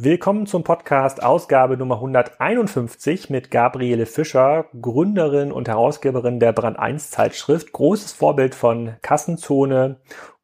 [0.00, 7.10] Willkommen zum Podcast Ausgabe Nummer 151 mit Gabriele Fischer, Gründerin und Herausgeberin der Brand 1
[7.10, 9.96] Zeitschrift, großes Vorbild von Kassenzone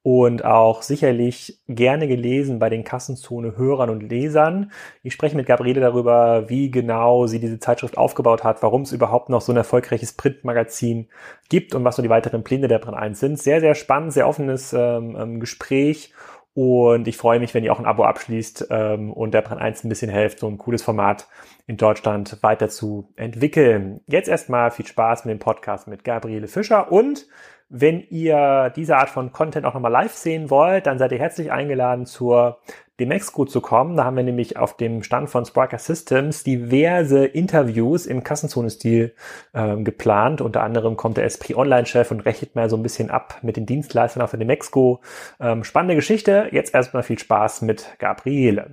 [0.03, 4.73] und auch sicherlich gerne gelesen bei den Kassenzone Hörern und Lesern.
[5.05, 9.29] Ich spreche mit Gabriele darüber, wie genau sie diese Zeitschrift aufgebaut hat, warum es überhaupt
[9.29, 11.07] noch so ein erfolgreiches Printmagazin
[11.49, 13.39] gibt und was so die weiteren Pläne der Brand 1 sind.
[13.39, 16.13] Sehr, sehr spannend, sehr offenes ähm, ähm Gespräch
[16.55, 19.85] und ich freue mich, wenn ihr auch ein Abo abschließt ähm, und der Brand 1
[19.85, 21.29] ein bisschen helft, so ein cooles Format
[21.67, 24.01] in Deutschland weiter zu entwickeln.
[24.07, 27.27] Jetzt erstmal viel Spaß mit dem Podcast mit Gabriele Fischer und
[27.69, 31.51] wenn ihr diese Art von Content auch nochmal live sehen wollt, dann seid ihr herzlich
[31.51, 32.59] eingeladen zur
[33.01, 33.97] Demexco zu kommen.
[33.97, 39.15] Da haben wir nämlich auf dem Stand von Sparker Systems diverse Interviews im Kassenzone-Stil
[39.53, 40.41] ähm, geplant.
[40.41, 43.67] Unter anderem kommt der Esprit Online-Chef und rechnet mal so ein bisschen ab mit den
[43.67, 45.01] Dienstleistern auf der Demexco.
[45.41, 46.49] Ähm, spannende Geschichte.
[46.53, 48.71] Jetzt erstmal viel Spaß mit Gabriele.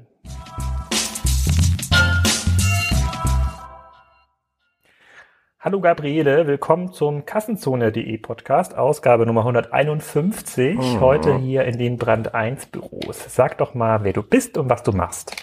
[5.64, 11.00] Hallo Gabriele, willkommen zum Kassenzone.de Podcast, Ausgabe Nummer 151, mhm.
[11.00, 13.23] heute hier in den Brand 1 Büros.
[13.28, 15.36] Sag doch mal, wer du bist und was du machst.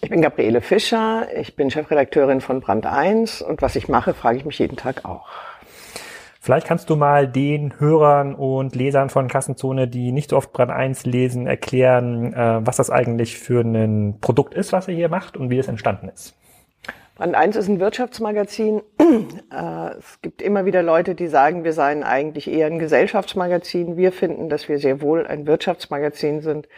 [0.00, 4.38] Ich bin Gabriele Fischer, ich bin Chefredakteurin von Brand 1 und was ich mache, frage
[4.38, 5.28] ich mich jeden Tag auch.
[6.40, 10.70] Vielleicht kannst du mal den Hörern und Lesern von Kassenzone, die nicht so oft Brand
[10.70, 15.36] 1 lesen, erklären, äh, was das eigentlich für ein Produkt ist, was ihr hier macht
[15.36, 16.34] und wie es entstanden ist.
[17.16, 18.82] Brand 1 ist ein Wirtschaftsmagazin.
[19.52, 23.96] Äh, es gibt immer wieder Leute, die sagen, wir seien eigentlich eher ein Gesellschaftsmagazin.
[23.96, 26.68] Wir finden, dass wir sehr wohl ein Wirtschaftsmagazin sind.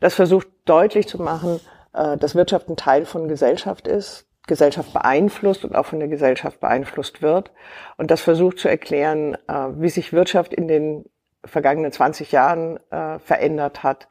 [0.00, 1.60] Das versucht deutlich zu machen,
[1.92, 6.60] äh, dass Wirtschaft ein Teil von Gesellschaft ist, Gesellschaft beeinflusst und auch von der Gesellschaft
[6.60, 7.50] beeinflusst wird.
[7.98, 11.04] Und das versucht zu erklären, äh, wie sich Wirtschaft in den
[11.44, 12.78] vergangenen 20 Jahren
[13.18, 14.06] verändert hat,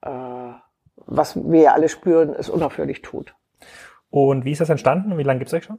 [0.00, 3.34] was wir alle spüren, es unaufhörlich tut.
[4.10, 5.78] Und wie ist das entstanden wie lange gibt es euch schon?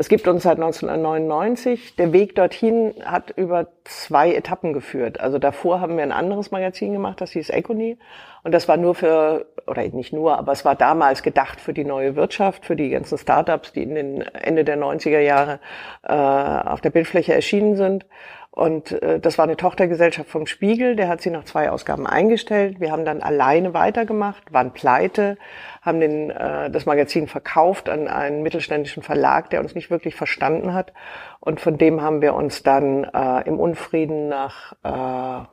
[0.00, 1.96] Es gibt uns seit 1999.
[1.96, 5.18] Der Weg dorthin hat über zwei Etappen geführt.
[5.18, 7.98] Also davor haben wir ein anderes Magazin gemacht, das hieß Econy.
[8.44, 11.84] Und das war nur für, oder nicht nur, aber es war damals gedacht für die
[11.84, 15.58] neue Wirtschaft, für die ganzen Startups, die in den Ende der 90er Jahre
[16.04, 18.06] äh, auf der Bildfläche erschienen sind.
[18.50, 22.80] Und äh, das war eine Tochtergesellschaft vom Spiegel, der hat sie nach zwei Ausgaben eingestellt.
[22.80, 25.36] Wir haben dann alleine weitergemacht, waren pleite,
[25.82, 30.74] haben den, äh, das Magazin verkauft an einen mittelständischen Verlag, der uns nicht wirklich verstanden
[30.74, 30.92] hat.
[31.40, 35.46] Und von dem haben wir uns dann äh, im Unfrieden nach, äh,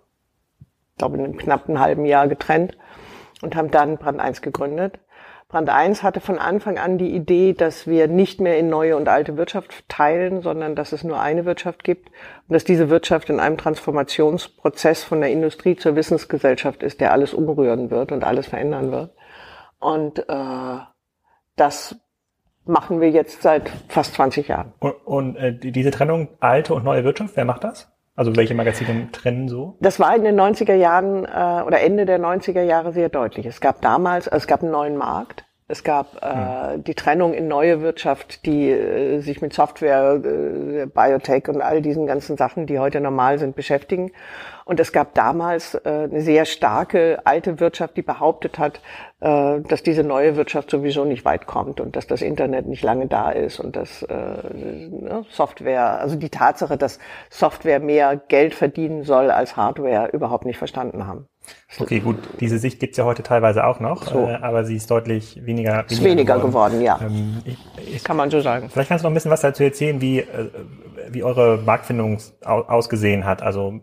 [0.97, 2.77] glaube in einem knappen halben Jahr getrennt
[3.41, 4.99] und haben dann Brand 1 gegründet.
[5.47, 9.07] Brand 1 hatte von Anfang an die Idee, dass wir nicht mehr in neue und
[9.07, 12.09] alte Wirtschaft teilen, sondern dass es nur eine Wirtschaft gibt
[12.47, 17.33] und dass diese Wirtschaft in einem Transformationsprozess von der Industrie zur Wissensgesellschaft ist, der alles
[17.33, 19.11] umrühren wird und alles verändern wird.
[19.79, 20.77] Und äh,
[21.55, 21.95] das
[22.65, 24.73] machen wir jetzt seit fast 20 Jahren.
[24.79, 27.94] Und, und äh, diese Trennung alte und neue Wirtschaft, wer macht das?
[28.15, 29.77] Also welche Magazine trennen so?
[29.81, 33.45] Das war in den 90er Jahren äh, oder Ende der 90er Jahre sehr deutlich.
[33.45, 35.45] Es gab damals, es gab einen neuen Markt.
[35.67, 36.83] Es gab äh, hm.
[36.83, 42.05] die Trennung in neue Wirtschaft, die äh, sich mit Software, äh, Biotech und all diesen
[42.05, 44.11] ganzen Sachen, die heute normal sind, beschäftigen.
[44.65, 48.79] Und es gab damals äh, eine sehr starke alte Wirtschaft, die behauptet hat,
[49.21, 53.07] äh, dass diese neue Wirtschaft sowieso nicht weit kommt und dass das Internet nicht lange
[53.07, 56.99] da ist und dass äh, ne, Software, also die Tatsache, dass
[57.31, 61.27] Software mehr Geld verdienen soll als Hardware, überhaupt nicht verstanden haben.
[61.77, 64.27] Okay, gut, diese Sicht gibt's ja heute teilweise auch noch, so.
[64.27, 66.79] äh, aber sie ist deutlich weniger, weniger, ist weniger geworden.
[66.79, 66.99] geworden ja.
[67.01, 67.57] Ähm, ich,
[67.95, 68.69] ich, Kann man so sagen.
[68.69, 70.49] Vielleicht kannst du noch ein bisschen was dazu erzählen, wie, äh,
[71.09, 73.41] wie eure Marktfindung ausgesehen hat.
[73.43, 73.81] Also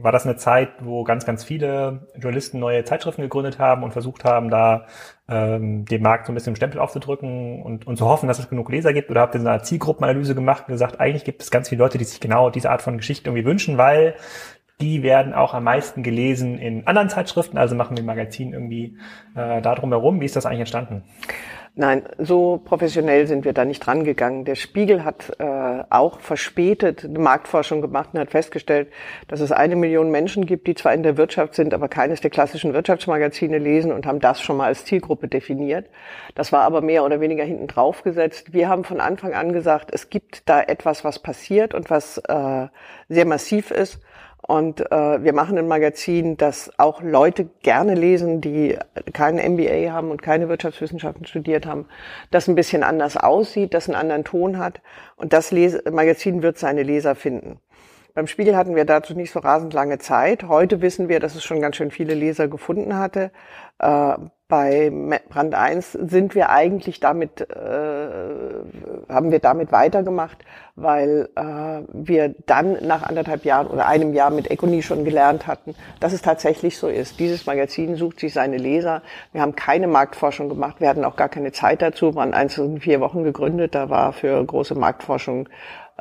[0.00, 4.24] war das eine Zeit, wo ganz, ganz viele Journalisten neue Zeitschriften gegründet haben und versucht
[4.24, 4.86] haben, da
[5.28, 8.70] ähm, dem Markt so ein bisschen Stempel aufzudrücken und, und zu hoffen, dass es genug
[8.70, 9.10] Leser gibt?
[9.10, 11.98] Oder habt ihr so eine Zielgruppenanalyse gemacht und gesagt, eigentlich gibt es ganz viele Leute,
[11.98, 14.14] die sich genau diese Art von Geschichte irgendwie wünschen, weil
[14.82, 18.96] die werden auch am meisten gelesen in anderen Zeitschriften, also machen wir Magazin irgendwie
[19.34, 20.20] äh, da herum.
[20.20, 21.04] Wie ist das eigentlich entstanden?
[21.74, 24.44] Nein, so professionell sind wir da nicht rangegangen.
[24.44, 28.92] Der Spiegel hat äh, auch verspätet eine Marktforschung gemacht und hat festgestellt,
[29.28, 32.30] dass es eine Million Menschen gibt, die zwar in der Wirtschaft sind, aber keines der
[32.30, 35.88] klassischen Wirtschaftsmagazine lesen und haben das schon mal als Zielgruppe definiert.
[36.34, 38.52] Das war aber mehr oder weniger hinten drauf gesetzt.
[38.52, 42.66] Wir haben von Anfang an gesagt, es gibt da etwas, was passiert und was äh,
[43.08, 43.98] sehr massiv ist.
[44.44, 48.76] Und äh, wir machen ein Magazin, das auch Leute gerne lesen, die
[49.12, 51.86] kein MBA haben und keine Wirtschaftswissenschaften studiert haben,
[52.32, 54.80] das ein bisschen anders aussieht, das einen anderen Ton hat.
[55.14, 57.60] Und das Les Magazin wird seine Leser finden.
[58.14, 60.44] Beim Spiegel hatten wir dazu nicht so rasend lange Zeit.
[60.44, 63.30] Heute wissen wir, dass es schon ganz schön viele Leser gefunden hatte.
[63.78, 64.16] Äh,
[64.48, 64.92] bei
[65.30, 70.44] Brand 1 sind wir eigentlich damit, äh, haben wir damit weitergemacht,
[70.76, 75.74] weil äh, wir dann nach anderthalb Jahren oder einem Jahr mit Econi schon gelernt hatten,
[76.00, 77.18] dass es tatsächlich so ist.
[77.18, 79.00] Dieses Magazin sucht sich seine Leser.
[79.32, 82.12] Wir haben keine Marktforschung gemacht, wir hatten auch gar keine Zeit dazu.
[82.12, 85.48] Brand 1 ist in vier Wochen gegründet, da war für große Marktforschung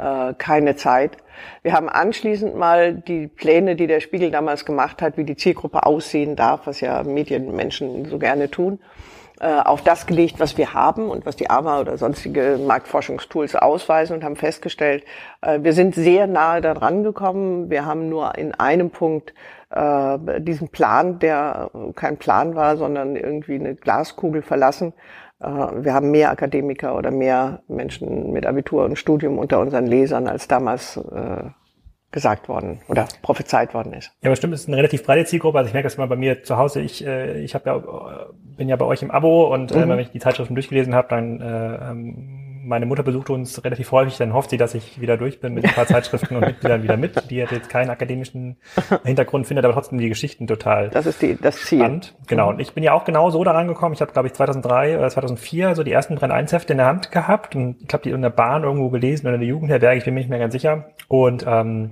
[0.01, 1.17] äh, keine Zeit.
[1.61, 5.85] Wir haben anschließend mal die Pläne, die der Spiegel damals gemacht hat, wie die Zielgruppe
[5.85, 8.79] aussehen darf, was ja Medienmenschen so gerne tun,
[9.39, 14.15] äh, auf das gelegt, was wir haben und was die AMA oder sonstige Marktforschungstools ausweisen
[14.15, 15.03] und haben festgestellt,
[15.41, 17.69] äh, wir sind sehr nahe daran gekommen.
[17.69, 19.33] Wir haben nur in einem Punkt
[19.73, 24.91] diesen Plan, der kein Plan war, sondern irgendwie eine Glaskugel verlassen
[25.41, 30.47] wir haben mehr Akademiker oder mehr Menschen mit Abitur und Studium unter unseren Lesern, als
[30.47, 31.49] damals äh,
[32.11, 34.11] gesagt worden oder prophezeit worden ist.
[34.21, 35.57] Ja, aber stimmt, es ist eine relativ breite Zielgruppe.
[35.57, 36.81] Also ich merke das mal bei mir zu Hause.
[36.81, 39.89] Ich, äh, ich habe ja, bin ja bei euch im Abo und äh, mhm.
[39.89, 44.17] wenn ich die Zeitschriften durchgelesen habe, dann äh, ähm, meine Mutter besucht uns relativ häufig,
[44.17, 46.97] dann hofft sie, dass ich wieder durch bin mit ein paar Zeitschriften und Mitgliedern wieder
[46.97, 47.29] mit.
[47.29, 48.57] Die hat jetzt keinen akademischen
[49.03, 51.79] Hintergrund, findet aber trotzdem die Geschichten total Das ist die, das Ziel.
[51.79, 52.15] Spannend.
[52.27, 52.49] Genau.
[52.49, 53.93] Und ich bin ja auch genau so daran gekommen.
[53.93, 56.87] Ich habe, glaube ich, 2003 oder 2004 so die ersten Brenn 1 Hefte in der
[56.87, 59.97] Hand gehabt und ich habe die in der Bahn irgendwo gelesen oder in der Jugendherberge,
[59.97, 60.85] ich bin mir nicht mehr ganz sicher.
[61.07, 61.91] Und ähm,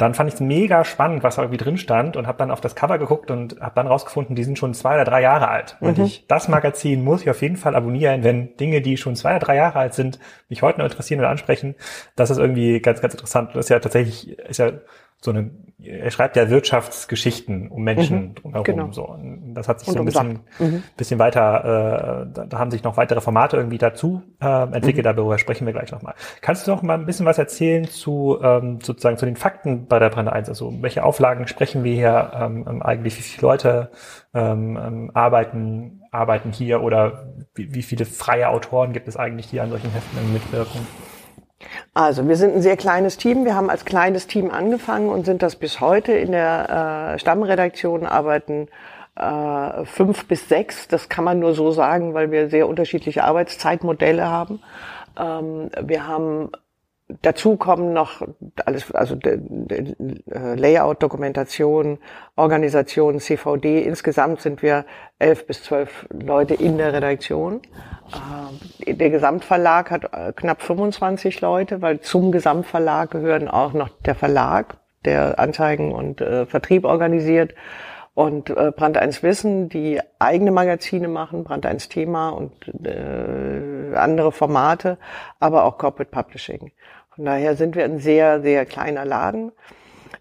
[0.00, 2.60] dann fand ich es mega spannend, was da irgendwie drin stand und habe dann auf
[2.60, 5.76] das Cover geguckt und habe dann rausgefunden, die sind schon zwei oder drei Jahre alt.
[5.80, 6.04] Und mhm.
[6.04, 9.40] ich, das Magazin muss ich auf jeden Fall abonnieren, wenn Dinge, die schon zwei oder
[9.40, 10.18] drei Jahre alt sind,
[10.48, 11.74] mich heute noch interessieren oder ansprechen.
[12.16, 13.50] Das ist irgendwie ganz, ganz interessant.
[13.54, 14.72] Das ist ja tatsächlich, ist ja
[15.22, 15.50] so eine,
[15.82, 18.64] er schreibt ja Wirtschaftsgeschichten um Menschen mhm, drumherum.
[18.64, 18.92] Genau.
[18.92, 19.06] So.
[19.06, 20.82] Und das hat sich Und so ein bisschen, mhm.
[20.96, 25.16] bisschen weiter, äh, da, da, haben sich noch weitere Formate irgendwie dazu äh, entwickelt, mhm.
[25.16, 26.14] darüber sprechen wir gleich nochmal.
[26.40, 29.98] Kannst du noch mal ein bisschen was erzählen zu ähm, sozusagen zu den Fakten bei
[29.98, 30.48] der Brand 1?
[30.48, 33.90] Also welche Auflagen sprechen wir hier ähm, ähm, eigentlich, wie viele Leute
[34.32, 39.60] ähm, ähm, arbeiten, arbeiten hier oder wie, wie viele freie Autoren gibt es eigentlich, die
[39.60, 40.80] an solchen Heften mitwirken?
[41.94, 43.44] Also, wir sind ein sehr kleines Team.
[43.44, 46.12] Wir haben als kleines Team angefangen und sind das bis heute.
[46.12, 48.68] In der äh, Stammredaktion arbeiten
[49.16, 50.88] äh, fünf bis sechs.
[50.88, 54.62] Das kann man nur so sagen, weil wir sehr unterschiedliche Arbeitszeitmodelle haben.
[55.18, 56.50] Ähm, wir haben
[57.22, 58.22] Dazu kommen noch
[58.64, 61.98] alles, also äh, Layout, Dokumentation,
[62.36, 63.82] Organisation, CVD.
[63.82, 64.84] Insgesamt sind wir
[65.18, 67.62] elf bis zwölf Leute in der Redaktion.
[68.86, 74.14] Äh, der Gesamtverlag hat äh, knapp 25 Leute, weil zum Gesamtverlag gehören auch noch der
[74.14, 77.54] Verlag, der Anzeigen und Vertrieb organisiert
[78.14, 82.52] und äh, Brand 1 Wissen, die eigene Magazine machen, Brand 1 Thema und
[82.84, 84.98] äh, andere Formate,
[85.38, 86.72] aber auch Corporate Publishing.
[87.20, 89.52] Von daher sind wir ein sehr, sehr kleiner Laden.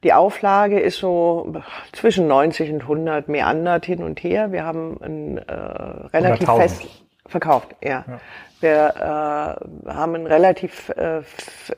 [0.03, 1.55] Die Auflage ist so
[1.93, 4.51] zwischen 90 und 100 meandert hin und her.
[4.51, 6.81] Wir haben ein äh, relativ fest
[7.25, 8.03] verkauft, ja.
[8.05, 8.19] ja.
[8.59, 11.21] Wir äh, haben einen relativ äh,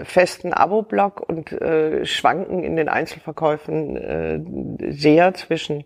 [0.04, 5.84] festen Abo-Block und äh, schwanken in den Einzelverkäufen äh, sehr zwischen,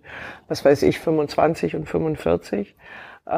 [0.48, 2.74] was weiß ich, 25 und 45.
[3.26, 3.38] Äh,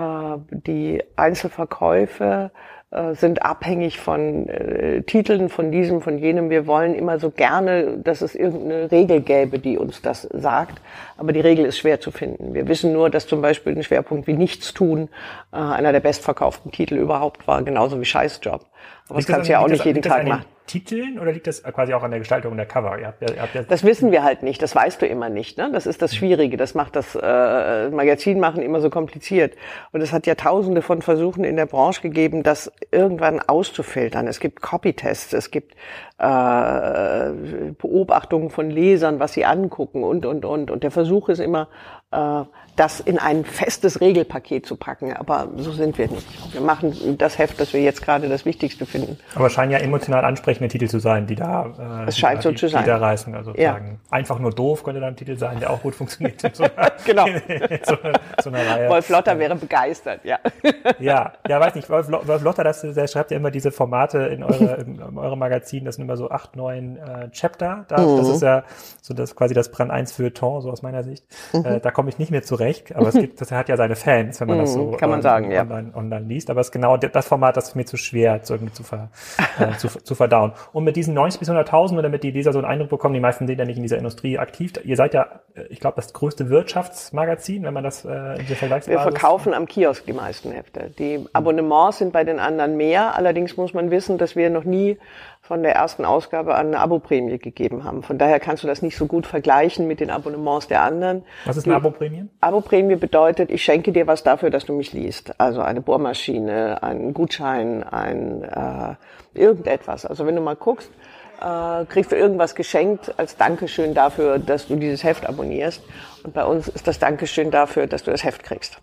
[0.52, 2.52] die Einzelverkäufe
[2.90, 6.50] äh, sind abhängig von äh, Titeln, von diesem, von jenem.
[6.50, 10.82] Wir wollen immer so gerne, dass es irgendeine Regel gäbe, die uns das sagt.
[11.18, 12.54] Aber die Regel ist schwer zu finden.
[12.54, 15.10] Wir wissen nur, dass zum Beispiel ein Schwerpunkt wie Nichtstun
[15.52, 18.66] äh, einer der bestverkauften Titel überhaupt war, genauso wie Scheißjob.
[19.10, 20.46] Aber das kannst du ja auch nicht jeden Tag machen.
[20.68, 23.00] Titeln oder liegt das quasi auch an der Gestaltung der Cover?
[23.00, 25.58] Ihr habt ihr habt ja das wissen wir halt nicht, das weißt du immer nicht.
[25.58, 25.70] Ne?
[25.72, 29.56] Das ist das Schwierige, das macht das äh, Magazin machen immer so kompliziert.
[29.92, 34.28] Und es hat ja tausende von Versuchen in der Branche gegeben, das irgendwann auszufiltern.
[34.28, 35.74] Es gibt Copytests, es gibt
[36.20, 37.32] äh,
[37.78, 40.72] Beobachtungen von Lesern, was sie angucken und, und, und.
[40.72, 41.68] Und der Versuch ist immer,
[42.10, 45.14] das in ein festes Regelpaket zu packen.
[45.14, 46.54] Aber so sind wir nicht.
[46.54, 49.18] Wir machen das Heft, das wir jetzt gerade das Wichtigste finden.
[49.36, 52.56] Aber scheinen ja emotional ansprechende Titel zu sein, die da, äh, es scheint so die,
[52.56, 52.84] zu sein.
[52.84, 53.36] die da reißen.
[53.36, 53.80] Also ja.
[54.12, 56.42] einfach nur doof könnte da ein Titel sein, der auch gut funktioniert.
[56.58, 56.66] So
[57.06, 57.26] genau.
[57.84, 57.98] so,
[58.42, 58.90] so einer Reihe.
[58.90, 60.40] Wolf Lotter wäre begeistert, ja.
[61.00, 61.90] ja, ja, weiß nicht.
[61.90, 65.38] Wolf, Wolf Lotter, das, der schreibt ja immer diese Formate in, eure, in, in eurem
[65.38, 65.86] Magazin.
[65.86, 67.86] Das sind immer so acht, neun äh, Chapter.
[67.90, 68.18] Da, mhm.
[68.18, 68.64] Das ist ja
[69.02, 71.26] so das quasi das Brand 1 für Ton, so aus meiner Sicht.
[71.54, 71.66] Mhm.
[71.66, 74.40] Äh, da komme ich nicht mehr zurecht, aber es gibt, das hat ja seine Fans,
[74.40, 75.62] wenn man das so mhm, Kann man sagen, ja.
[75.62, 76.52] online, online liest.
[76.52, 79.10] Aber es ist genau das Format, das ist mir zu schwer, zu, irgendwie zu, ver,
[79.58, 80.52] äh, zu, zu verdauen.
[80.74, 83.20] Und mit diesen 90 bis 100.000, oder damit die Leser so einen Eindruck bekommen, die
[83.20, 84.74] meisten sind ja nicht in dieser Industrie aktiv.
[84.84, 88.58] Ihr seid ja, äh, ich glaube, das größte Wirtschaftsmagazin, wenn man das äh, in der
[88.58, 88.90] Vergleichsbasis...
[88.90, 90.92] Wir verkaufen am Kiosk die meisten Hefte.
[91.00, 93.16] Die Abonnements sind bei den anderen mehr.
[93.16, 95.00] Allerdings muss man wissen, dass wir noch nie
[95.48, 98.04] von der ersten Ausgabe an eine Aboprämie gegeben haben.
[98.04, 101.24] Von daher kannst du das nicht so gut vergleichen mit den Abonnements der anderen.
[101.46, 102.26] Was ist eine Aboprämie?
[102.42, 105.40] Aboprämie bedeutet, ich schenke dir was dafür, dass du mich liest.
[105.40, 108.96] Also eine Bohrmaschine, einen Gutschein, ein äh,
[109.40, 110.06] irgendetwas.
[110.06, 110.92] Also wenn du mal guckst,
[111.40, 115.82] äh, kriegst du irgendwas geschenkt als Dankeschön dafür, dass du dieses Heft abonnierst.
[116.24, 118.82] Und bei uns ist das Dankeschön dafür, dass du das Heft kriegst.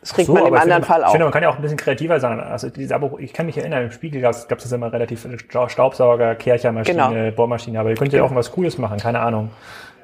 [0.00, 1.08] Das kriegt so, man im anderen finde, Fall auch.
[1.08, 2.40] Ich finde, man kann ja auch ein bisschen kreativer sein.
[2.40, 5.26] Also diese Abo, ich kann mich erinnern, im Spiegel gab es das immer relativ
[5.68, 7.36] Staubsauger, Kehrchermaschine, genau.
[7.36, 9.50] Bohrmaschine, aber ihr könnt ja auch was Cooles machen, keine Ahnung.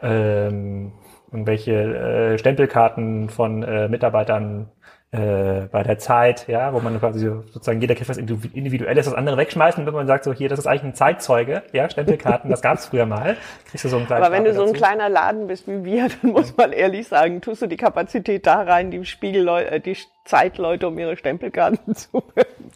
[0.03, 0.93] Ähm,
[1.33, 4.69] irgendwelche äh, Stempelkarten von äh, Mitarbeitern
[5.13, 9.37] äh, bei der Zeit, ja, wo man quasi sozusagen jeder kriegt was Individuelles, das andere
[9.37, 12.79] wegschmeißen, wenn man sagt, so hier, das ist eigentlich ein Zeitzeuge, ja, Stempelkarten, das gab
[12.79, 13.37] es früher mal.
[13.69, 16.09] Kriegst du so einen kleinen Aber wenn du so ein kleiner Laden bist wie wir,
[16.23, 19.97] dann muss man ehrlich sagen, tust du die Kapazität da rein, die Spiegelleute, äh, die
[20.25, 22.23] Zeitleute, um ihre Stempelkarten zu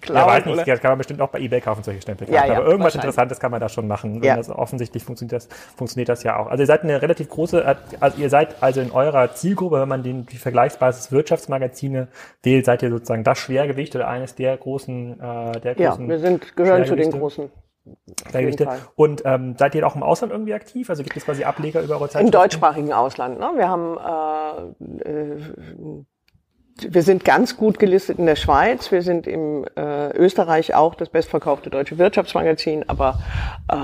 [0.01, 0.19] klauen.
[0.19, 2.49] Ja, weiß nicht, das kann man bestimmt auch bei eBay kaufen, solche Stempelkarten.
[2.49, 4.23] Ja, ja, Aber irgendwas Interessantes kann man da schon machen.
[4.23, 4.37] Ja.
[4.37, 6.47] Das, offensichtlich funktioniert das, funktioniert das ja auch.
[6.47, 10.03] Also ihr seid eine relativ große, also ihr seid also in eurer Zielgruppe, wenn man
[10.03, 12.09] den, die Vergleichsbasis Wirtschaftsmagazine
[12.43, 16.05] wählt, seid ihr sozusagen das Schwergewicht oder eines der großen, äh, der großen.
[16.05, 17.51] Ja, wir sind, gehören zu den großen.
[18.97, 20.89] Und ähm, seid ihr auch im Ausland irgendwie aktiv?
[20.89, 22.23] Also gibt es quasi Ableger über eure Zeit?
[22.23, 23.39] Im deutschsprachigen Ausland.
[23.39, 23.51] Ne?
[23.57, 24.75] Wir haben
[25.05, 26.05] äh, äh,
[26.77, 28.91] wir sind ganz gut gelistet in der Schweiz.
[28.91, 33.21] Wir sind im äh, Österreich auch das bestverkaufte deutsche Wirtschaftsmagazin, aber
[33.69, 33.77] äh,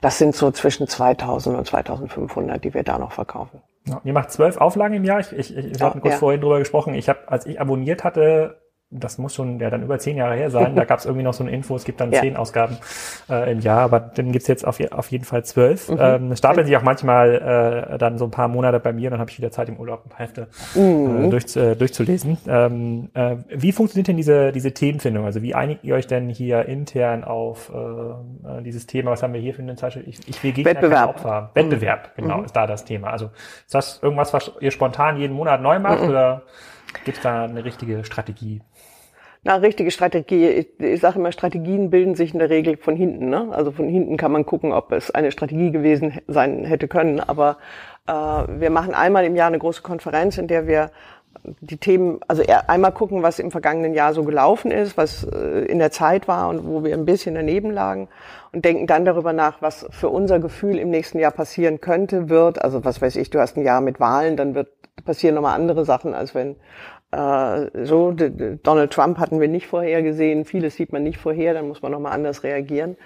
[0.00, 3.60] das sind so zwischen 2000 und 2500, die wir da noch verkaufen.
[3.86, 5.20] Ja, ihr macht zwölf Auflagen im Jahr.
[5.20, 6.18] Ich, ich, ich ja, habe kurz ja.
[6.18, 6.94] vorhin drüber gesprochen.
[6.94, 8.63] Ich habe, als ich abonniert hatte,
[9.00, 10.76] das muss schon ja dann über zehn Jahre her sein.
[10.76, 12.20] Da gab es irgendwie noch so eine Info, es gibt dann ja.
[12.20, 12.78] zehn Ausgaben
[13.28, 15.88] äh, im Jahr, aber dann gibt's jetzt auf, auf jeden Fall zwölf.
[15.88, 15.98] Mhm.
[16.00, 19.30] Ähm, stapeln sich auch manchmal äh, dann so ein paar Monate bei mir, dann habe
[19.30, 21.26] ich wieder Zeit im Urlaub ein paar Hefte mhm.
[21.26, 22.38] äh, durch, äh, durchzulesen.
[22.46, 25.24] Ähm, äh, wie funktioniert denn diese, diese Themenfindung?
[25.24, 29.10] Also wie einigt ihr euch denn hier intern auf äh, dieses Thema?
[29.10, 30.06] Was haben wir hier für eine Zeitschrift?
[30.06, 31.10] Ich, ich will Gegner Wettbewerb.
[31.10, 31.50] Opfer.
[31.54, 32.22] Wettbewerb, mhm.
[32.22, 33.10] genau, ist da das Thema.
[33.10, 33.30] Also
[33.66, 36.08] ist das irgendwas, was ihr spontan jeden Monat neu macht mhm.
[36.08, 36.42] oder
[37.04, 38.62] gibt es da eine richtige Strategie?
[39.46, 40.48] Na, richtige Strategie.
[40.48, 43.28] Ich, ich sage immer, Strategien bilden sich in der Regel von hinten.
[43.28, 43.48] Ne?
[43.52, 47.20] Also von hinten kann man gucken, ob es eine Strategie gewesen sein hätte können.
[47.20, 47.58] Aber
[48.06, 50.90] äh, wir machen einmal im Jahr eine große Konferenz, in der wir
[51.60, 55.78] die Themen, also einmal gucken, was im vergangenen Jahr so gelaufen ist, was äh, in
[55.78, 58.08] der Zeit war und wo wir ein bisschen daneben lagen
[58.52, 62.62] und denken dann darüber nach, was für unser Gefühl im nächsten Jahr passieren könnte, wird.
[62.62, 64.68] Also was weiß ich, du hast ein Jahr mit Wahlen, dann wird
[65.04, 66.56] passieren nochmal andere Sachen, als wenn
[67.84, 68.12] so,
[68.62, 72.12] Donald Trump hatten wir nicht vorhergesehen, vieles sieht man nicht vorher, dann muss man nochmal
[72.12, 72.96] anders reagieren.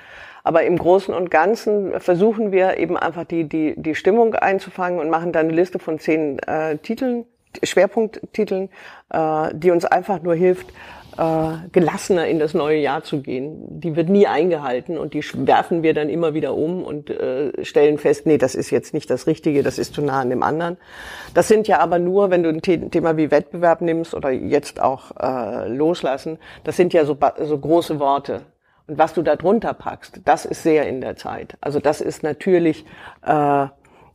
[0.44, 5.10] Aber im Großen und Ganzen versuchen wir eben einfach die, die, die Stimmung einzufangen und
[5.10, 7.26] machen dann eine Liste von zehn äh, Titeln,
[7.62, 8.70] Schwerpunkttiteln,
[9.10, 10.68] äh, die uns einfach nur hilft,
[11.18, 13.80] äh, gelassener in das neue Jahr zu gehen.
[13.80, 17.98] Die wird nie eingehalten und die werfen wir dann immer wieder um und äh, stellen
[17.98, 20.76] fest, nee, das ist jetzt nicht das Richtige, das ist zu nah an dem anderen.
[21.34, 25.10] Das sind ja aber nur, wenn du ein Thema wie Wettbewerb nimmst oder jetzt auch
[25.20, 28.42] äh, loslassen, das sind ja so, so große Worte.
[28.86, 31.56] Und was du da drunter packst, das ist sehr in der Zeit.
[31.60, 32.86] Also das ist natürlich
[33.26, 33.66] äh,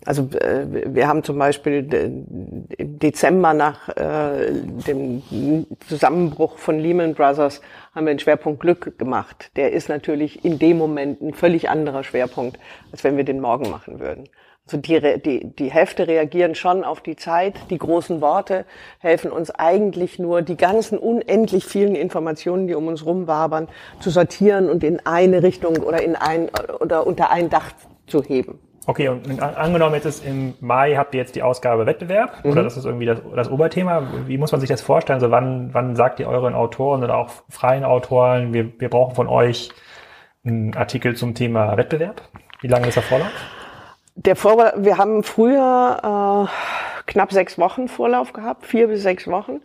[0.05, 1.83] also äh, wir haben zum Beispiel
[3.03, 4.51] Dezember nach äh,
[4.87, 5.21] dem
[5.89, 7.61] Zusammenbruch von Lehman Brothers
[7.93, 9.51] haben wir einen Schwerpunkt Glück gemacht.
[9.57, 12.57] Der ist natürlich in dem Moment ein völlig anderer Schwerpunkt,
[12.93, 14.29] als wenn wir den morgen machen würden.
[14.65, 17.55] Also die, die, die Hefte reagieren schon auf die Zeit.
[17.69, 18.63] Die großen Worte
[18.99, 23.67] helfen uns eigentlich nur, die ganzen unendlich vielen Informationen, die um uns rumwabern,
[23.99, 27.73] zu sortieren und in eine Richtung oder in ein oder unter ein Dach
[28.07, 28.59] zu heben.
[28.85, 32.51] Okay, und angenommen jetzt ist im Mai habt ihr jetzt die Ausgabe Wettbewerb mhm.
[32.51, 34.03] oder das ist irgendwie das, das Oberthema.
[34.27, 35.15] Wie muss man sich das vorstellen?
[35.15, 39.27] Also wann, wann sagt ihr euren Autoren oder auch freien Autoren, wir, wir brauchen von
[39.27, 39.71] euch
[40.45, 42.21] einen Artikel zum Thema Wettbewerb?
[42.61, 43.31] Wie lange ist der Vorlauf?
[44.15, 49.61] Der Vorlauf, wir haben früher äh, knapp sechs Wochen Vorlauf gehabt, vier bis sechs Wochen.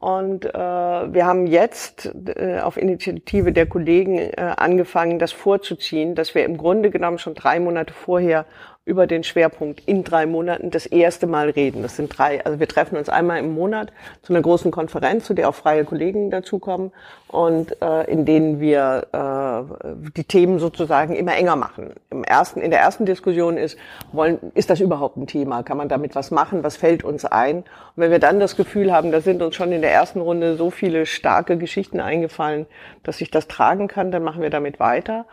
[0.00, 6.34] Und äh, wir haben jetzt äh, auf Initiative der Kollegen äh, angefangen, das vorzuziehen, dass
[6.34, 8.46] wir im Grunde genommen schon drei Monate vorher
[8.86, 11.82] über den Schwerpunkt in drei Monaten das erste Mal reden.
[11.82, 15.34] Das sind drei, also wir treffen uns einmal im Monat zu einer großen Konferenz, zu
[15.34, 16.90] der auch freie Kollegen dazukommen
[17.28, 21.92] und äh, in denen wir äh, die Themen sozusagen immer enger machen.
[22.10, 23.78] Im ersten, in der ersten Diskussion ist,
[24.12, 25.62] wollen, ist das überhaupt ein Thema?
[25.62, 26.64] Kann man damit was machen?
[26.64, 27.58] Was fällt uns ein?
[27.58, 30.56] Und wenn wir dann das Gefühl haben, da sind uns schon in der ersten Runde
[30.56, 32.66] so viele starke Geschichten eingefallen,
[33.02, 35.26] dass sich das tragen kann, dann machen wir damit weiter.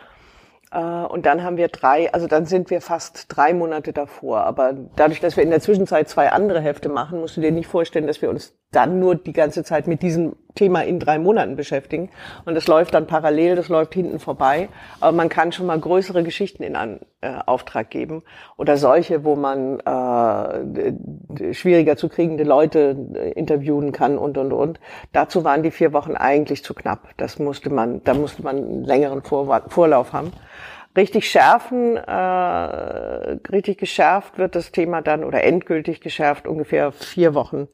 [0.71, 4.41] Äh, und dann haben wir drei, also dann sind wir fast drei Monate davor.
[4.41, 7.67] Aber dadurch, dass wir in der Zwischenzeit zwei andere Hefte machen, musst du dir nicht
[7.67, 11.55] vorstellen, dass wir uns dann nur die ganze Zeit mit diesen Thema in drei Monaten
[11.55, 12.09] beschäftigen.
[12.43, 14.67] Und das läuft dann parallel, das läuft hinten vorbei.
[14.99, 18.23] Aber man kann schon mal größere Geschichten in einen äh, Auftrag geben
[18.57, 24.79] oder solche, wo man äh, schwieriger zu kriegende Leute äh, interviewen kann und und und.
[25.13, 27.07] Dazu waren die vier Wochen eigentlich zu knapp.
[27.15, 30.31] Das musste man, da musste man einen längeren Vor Vorlauf haben
[30.97, 32.11] richtig schärfen, äh,
[33.51, 37.67] richtig geschärft wird das Thema dann oder endgültig geschärft ungefähr vier Wochen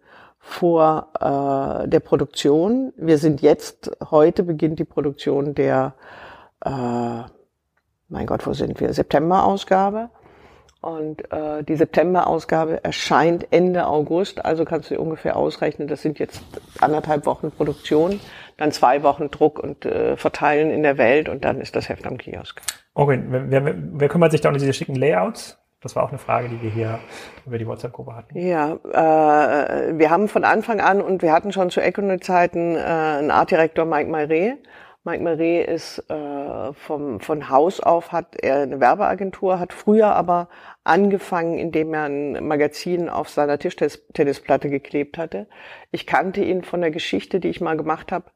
[0.46, 2.92] vor äh, der Produktion.
[2.98, 5.94] Wir sind jetzt, heute beginnt die Produktion der,
[6.66, 8.94] äh, mein Gott, wo sind wir?
[8.94, 10.10] September-Ausgabe.
[10.82, 16.20] Und äh, die September-Ausgabe erscheint Ende August, also kannst du dir ungefähr ausrechnen, das sind
[16.20, 16.44] jetzt
[16.82, 18.20] anderthalb Wochen Produktion,
[18.58, 22.06] dann zwei Wochen Druck und äh, Verteilen in der Welt und dann ist das Heft
[22.06, 22.62] am Kiosk.
[22.96, 25.58] Okay, wer, wer, wer kümmert sich da um diese schicken Layouts?
[25.84, 27.00] Das war auch eine Frage, die wir hier
[27.46, 28.40] über die WhatsApp-Gruppe hatten.
[28.40, 33.32] Ja, äh, wir haben von Anfang an und wir hatten schon zu Econet-Zeiten äh, einen
[33.32, 34.58] Artdirektor Mike Mayre.
[35.04, 40.48] Mike Mayre ist äh, vom, von Haus auf, hat er eine Werbeagentur, hat früher aber
[40.86, 45.48] angefangen, indem er ein Magazin auf seiner Tischtennisplatte geklebt hatte.
[45.92, 48.32] Ich kannte ihn von der Geschichte, die ich mal gemacht habe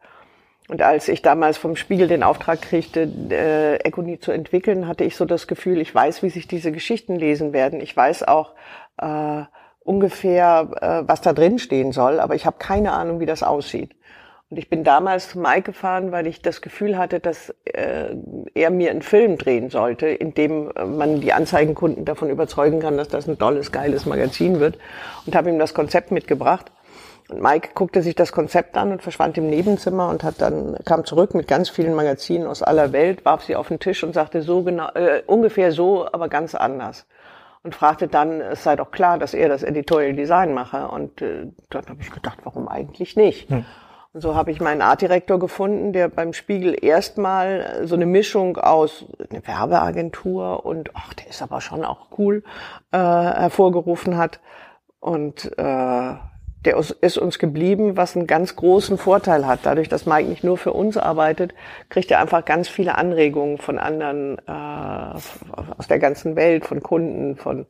[0.70, 5.16] und als ich damals vom Spiegel den Auftrag kriegte, äh, Econi zu entwickeln, hatte ich
[5.16, 7.80] so das Gefühl, ich weiß, wie sich diese Geschichten lesen werden.
[7.80, 8.54] Ich weiß auch
[8.98, 9.44] äh,
[9.80, 13.96] ungefähr, äh, was da drin stehen soll, aber ich habe keine Ahnung, wie das aussieht.
[14.50, 18.16] Und ich bin damals zu Mike gefahren, weil ich das Gefühl hatte, dass äh,
[18.54, 22.96] er mir einen Film drehen sollte, in dem äh, man die Anzeigenkunden davon überzeugen kann,
[22.96, 24.78] dass das ein tolles, geiles Magazin wird.
[25.26, 26.72] Und habe ihm das Konzept mitgebracht.
[27.30, 31.04] Und Mike guckte sich das Konzept an und verschwand im Nebenzimmer und hat dann kam
[31.04, 34.42] zurück mit ganz vielen Magazinen aus aller Welt, warf sie auf den Tisch und sagte
[34.42, 37.06] so genau äh, ungefähr so, aber ganz anders.
[37.64, 40.88] Und fragte dann, es sei doch klar, dass er das Editorial Design mache.
[40.88, 43.50] Und äh, dann habe ich gedacht, warum eigentlich nicht?
[43.50, 43.66] Hm.
[44.14, 49.06] Und so habe ich meinen Artdirektor gefunden, der beim Spiegel erstmal so eine Mischung aus
[49.30, 52.44] eine Werbeagentur und ach, der ist aber schon auch cool
[52.92, 54.40] äh, hervorgerufen hat.
[55.00, 56.14] Und äh,
[56.68, 59.62] der ist uns geblieben, was einen ganz großen Vorteil hat.
[59.64, 61.54] Dadurch, dass Mike nicht nur für uns arbeitet,
[61.88, 67.38] kriegt er einfach ganz viele Anregungen von anderen äh, aus der ganzen Welt, von Kunden,
[67.38, 67.68] von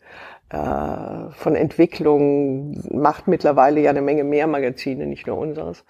[0.50, 5.84] äh, von Entwicklung, macht mittlerweile ja eine Menge mehr Magazine, nicht nur unseres.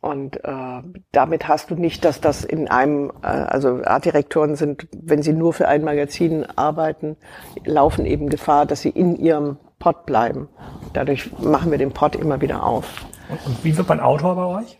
[0.00, 5.22] Und äh, damit hast du nicht, dass das in einem, äh, also Artdirektoren sind, wenn
[5.22, 7.16] sie nur für ein Magazin arbeiten,
[7.64, 10.48] laufen eben Gefahr, dass sie in ihrem Pod bleiben.
[10.92, 13.06] Dadurch machen wir den Pod immer wieder auf.
[13.44, 14.78] Und wie wird man Autor bei euch?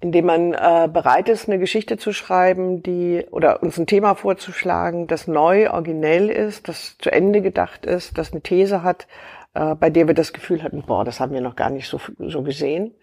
[0.00, 5.08] Indem man äh, bereit ist, eine Geschichte zu schreiben, die oder uns ein Thema vorzuschlagen,
[5.08, 9.08] das neu, originell ist, das zu Ende gedacht ist, das eine These hat,
[9.54, 12.00] äh, bei der wir das Gefühl hatten, boah, das haben wir noch gar nicht so,
[12.18, 12.94] so gesehen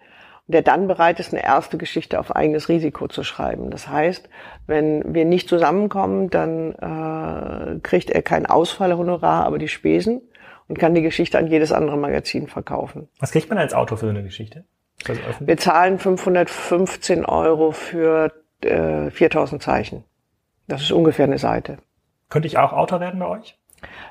[0.47, 3.71] der dann bereit ist, eine erste Geschichte auf eigenes Risiko zu schreiben.
[3.71, 4.29] Das heißt,
[4.67, 10.21] wenn wir nicht zusammenkommen, dann äh, kriegt er kein Ausfallhonorar, aber die Spesen
[10.67, 13.07] und kann die Geschichte an jedes andere Magazin verkaufen.
[13.19, 14.65] Was kriegt man als Autor für so eine Geschichte?
[15.39, 20.03] Wir zahlen 515 Euro für äh, 4000 Zeichen.
[20.67, 21.77] Das ist ungefähr eine Seite.
[22.29, 23.57] Könnte ich auch Autor werden bei euch?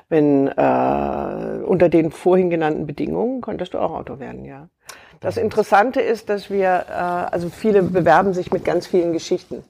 [0.07, 4.69] Wenn äh, unter den vorhin genannten Bedingungen könntest du auch Autor werden, ja.
[5.19, 9.63] Das Interessante ist, dass wir, äh, also viele bewerben sich mit ganz vielen Geschichten.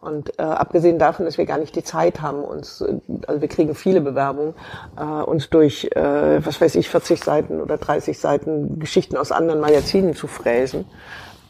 [0.00, 2.94] Und äh, abgesehen davon, dass wir gar nicht die Zeit haben, uns, äh,
[3.26, 4.54] also wir kriegen viele Bewerbungen,
[4.98, 9.60] äh, uns durch, äh, was weiß ich, 40 Seiten oder 30 Seiten Geschichten aus anderen
[9.60, 10.86] Magazinen zu fräsen,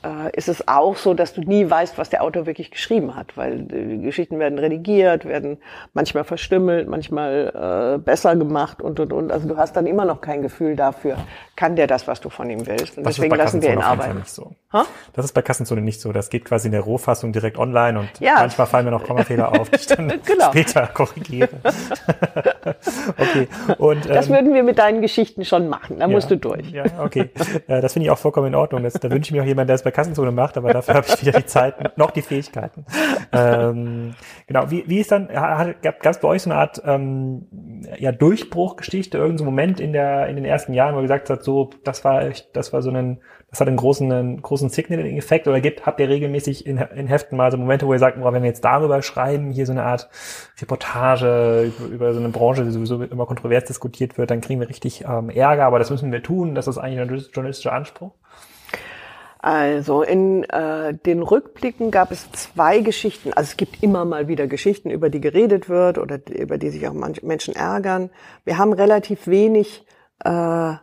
[0.03, 3.37] äh, ist es auch so, dass du nie weißt, was der Autor wirklich geschrieben hat,
[3.37, 5.59] weil die Geschichten werden redigiert, werden
[5.93, 9.33] manchmal verstümmelt, manchmal äh, besser gemacht und und und.
[9.33, 11.17] Also du hast dann immer noch kein Gefühl dafür,
[11.57, 12.97] kann der das, was du von ihm willst.
[12.97, 14.19] Und das deswegen lassen wir ihn arbeiten.
[14.19, 14.53] Nicht so.
[14.73, 14.87] Ha?
[15.15, 16.13] Das ist bei Kassenzone nicht so.
[16.13, 18.35] Das geht quasi in der Rohfassung direkt online und ja.
[18.39, 20.51] manchmal fallen mir noch Kommafehler auf, die ich dann genau.
[20.51, 21.49] später korrigiere.
[23.19, 23.49] okay.
[23.79, 25.99] Und, ähm, das würden wir mit deinen Geschichten schon machen.
[25.99, 26.71] Da ja, musst du durch.
[26.71, 27.31] Ja, okay.
[27.67, 28.85] Äh, das finde ich auch vollkommen in Ordnung.
[28.85, 31.07] Das, da wünsche ich mir auch jemanden, der es bei Kassenzone macht, aber dafür habe
[31.09, 32.85] ich weder die Zeit noch die Fähigkeiten.
[33.33, 34.15] Ähm,
[34.47, 34.71] genau.
[34.71, 37.47] Wie, wie ist dann, gab es bei euch so eine Art ähm,
[37.99, 41.71] ja, Durchbruchgeschichte, irgendein Moment in der in den ersten Jahren, wo ihr gesagt habt, so,
[41.85, 45.61] das war echt, das war so ein, das hat einen großen, einen großen Signaling-Effekt oder
[45.61, 48.43] gibt, habt ihr regelmäßig in, in Heften mal so Momente, wo ihr sagt, boah, wenn
[48.43, 50.09] wir jetzt darüber schreiben, hier so eine Art
[50.61, 54.69] Reportage über, über so eine Branche, die sowieso immer kontrovers diskutiert wird, dann kriegen wir
[54.69, 58.13] richtig ähm, Ärger, aber das müssen wir tun, das ist eigentlich ein journalistischer Anspruch?
[59.43, 63.33] Also in äh, den Rückblicken gab es zwei Geschichten.
[63.33, 66.87] Also es gibt immer mal wieder Geschichten, über die geredet wird oder über die sich
[66.87, 68.11] auch manche Menschen ärgern.
[68.45, 69.87] Wir haben relativ wenig
[70.25, 70.75] äh,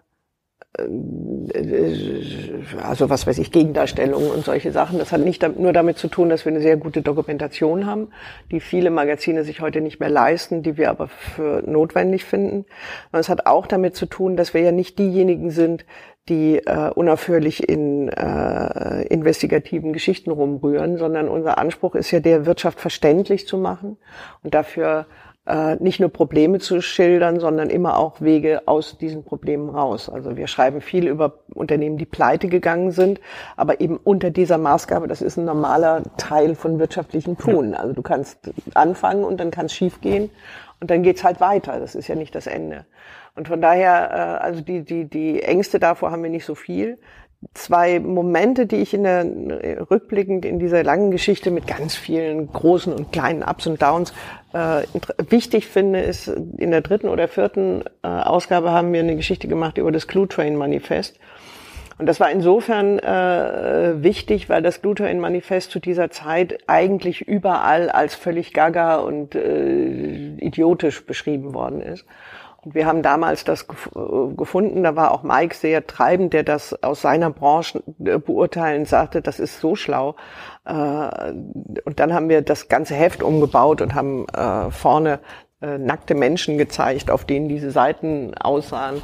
[2.84, 5.00] also was weiß ich, Gegendarstellungen und solche Sachen.
[5.00, 8.10] Das hat nicht nur damit zu tun, dass wir eine sehr gute Dokumentation haben,
[8.52, 12.66] die viele Magazine sich heute nicht mehr leisten, die wir aber für notwendig finden.
[13.12, 15.86] Und es hat auch damit zu tun, dass wir ja nicht diejenigen sind,
[16.30, 22.80] die äh, unaufhörlich in äh, investigativen Geschichten rumrühren, sondern unser Anspruch ist ja der, Wirtschaft
[22.80, 23.98] verständlich zu machen
[24.44, 25.06] und dafür
[25.48, 30.10] äh, nicht nur Probleme zu schildern, sondern immer auch Wege aus diesen Problemen raus.
[30.10, 33.22] Also wir schreiben viel über Unternehmen, die pleite gegangen sind,
[33.56, 37.74] aber eben unter dieser Maßgabe, das ist ein normaler Teil von wirtschaftlichen Tun.
[37.74, 40.30] Also du kannst anfangen und dann kann es schief gehen
[40.80, 41.80] und dann geht's halt weiter.
[41.80, 42.86] Das ist ja nicht das Ende.
[43.38, 44.10] Und von daher,
[44.42, 46.98] äh, also die, die, die Ängste davor haben wir nicht so viel
[47.54, 49.24] zwei Momente, die ich in der
[49.92, 54.12] rückblickend in dieser langen Geschichte mit ganz vielen großen und kleinen Ups und Downs
[54.54, 54.82] äh,
[55.30, 59.78] wichtig finde, ist in der dritten oder vierten äh, Ausgabe haben wir eine Geschichte gemacht
[59.78, 61.20] über das Clue Train Manifest.
[62.00, 67.22] Und das war insofern äh, wichtig, weil das Clue Train Manifest zu dieser Zeit eigentlich
[67.22, 72.06] überall als völlig gaga und äh, idiotisch beschrieben worden ist.
[72.74, 77.02] Wir haben damals das äh, gefunden, da war auch Mike sehr treibend, der das aus
[77.02, 80.16] seiner Branche äh, beurteilen sagte, das ist so schlau.
[80.66, 84.26] Äh, und dann haben wir das ganze Heft umgebaut und haben
[84.72, 85.20] vorne
[85.60, 89.02] nackte Menschen gezeigt, auf denen diese Seiten aussahen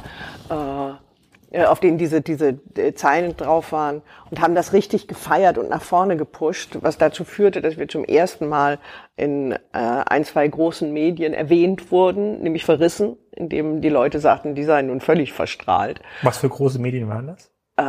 [1.66, 5.82] auf denen diese, diese äh, Zeilen drauf waren und haben das richtig gefeiert und nach
[5.82, 8.78] vorne gepusht, was dazu führte, dass wir zum ersten Mal
[9.16, 14.64] in äh, ein, zwei großen Medien erwähnt wurden, nämlich verrissen, indem die Leute sagten, die
[14.64, 16.00] seien nun völlig verstrahlt.
[16.22, 17.50] Was für große Medien waren das?
[17.76, 17.82] Äh,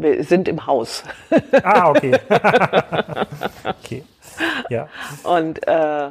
[0.00, 1.04] wir sind im Haus.
[1.62, 2.12] Ah, okay.
[3.64, 4.04] okay.
[4.68, 4.88] Ja.
[5.24, 6.10] Und äh,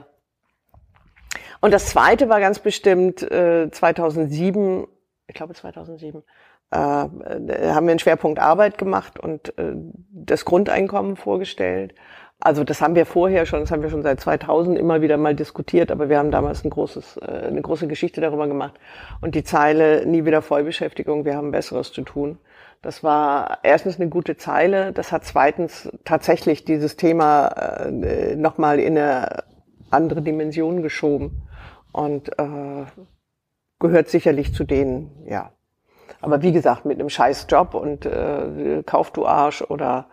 [1.62, 4.88] und das zweite war ganz bestimmt äh, 2007,
[5.28, 6.24] ich glaube 2007,
[6.72, 9.74] äh, haben wir einen Schwerpunkt Arbeit gemacht und äh,
[10.12, 11.94] das Grundeinkommen vorgestellt.
[12.40, 15.36] Also das haben wir vorher schon, das haben wir schon seit 2000 immer wieder mal
[15.36, 18.80] diskutiert, aber wir haben damals ein großes, äh, eine große Geschichte darüber gemacht.
[19.22, 22.40] Und die Zeile nie wieder Vollbeschäftigung, wir haben Besseres zu tun.
[22.82, 27.48] Das war erstens eine gute Zeile, das hat zweitens tatsächlich dieses Thema
[27.86, 29.44] äh, nochmal in eine
[29.92, 31.44] andere Dimension geschoben
[31.92, 32.86] und äh,
[33.80, 35.52] gehört sicherlich zu denen, ja,
[36.19, 40.06] aber wie gesagt, mit einem scheiß Job und äh, kauf du Arsch oder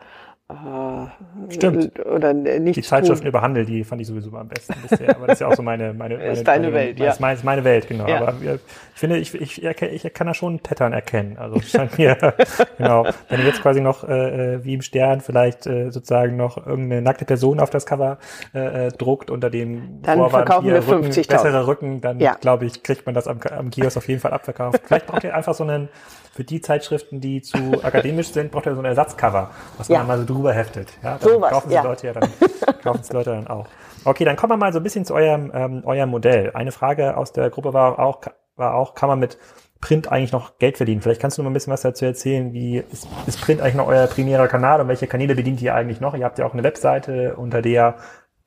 [0.51, 1.99] äh, Stimmt.
[2.07, 3.29] Oder nicht die Zeitschriften tun.
[3.29, 5.15] über Handel, die fand ich sowieso am besten bisher.
[5.15, 7.11] Aber das ist ja auch so meine meine, meine ist deine meine, Welt, ja.
[7.11, 8.09] Ist meine, ist meine Welt, genau.
[8.09, 8.23] Ja.
[8.23, 8.61] Aber ich
[8.95, 11.37] finde, ich, ich, ich, ich kann da schon Pattern erkennen.
[11.37, 12.17] Also scheint mir,
[12.79, 13.07] genau.
[13.29, 17.03] Wenn ihr jetzt quasi noch äh, äh, wie im Stern vielleicht äh, sozusagen noch irgendeine
[17.03, 18.17] nackte Person auf das Cover
[18.55, 22.37] äh, äh druckt unter dem dann Vorwand verkaufen wir 50 bessere Rücken, dann ja.
[22.41, 24.81] glaube ich, kriegt man das am, am Kiosk auf jeden Fall abverkauft.
[24.87, 25.91] Vielleicht braucht ihr einfach so einen
[26.39, 30.05] für die Zeitschriften, die zu akademisch sind, braucht ihr so ein Ersatzcover, was man ja.
[30.05, 30.89] mal so drüber heftet.
[31.03, 31.83] Ja, dann so kaufen sie ja.
[31.83, 32.31] Leute ja dann,
[32.85, 33.67] kaufen es Leute dann auch.
[34.05, 36.53] Okay, dann kommen wir mal so ein bisschen zu eurem, ähm, eurem Modell.
[36.55, 38.21] Eine Frage aus der Gruppe war auch,
[38.55, 39.37] war auch, kann man mit
[39.81, 41.03] Print eigentlich noch Geld verdienen?
[41.03, 42.53] Vielleicht kannst du noch ein bisschen was dazu erzählen.
[42.53, 46.01] Wie ist, ist Print eigentlich noch euer primärer Kanal und welche Kanäle bedient ihr eigentlich
[46.01, 46.15] noch?
[46.15, 47.97] Ihr habt ja auch eine Webseite, unter der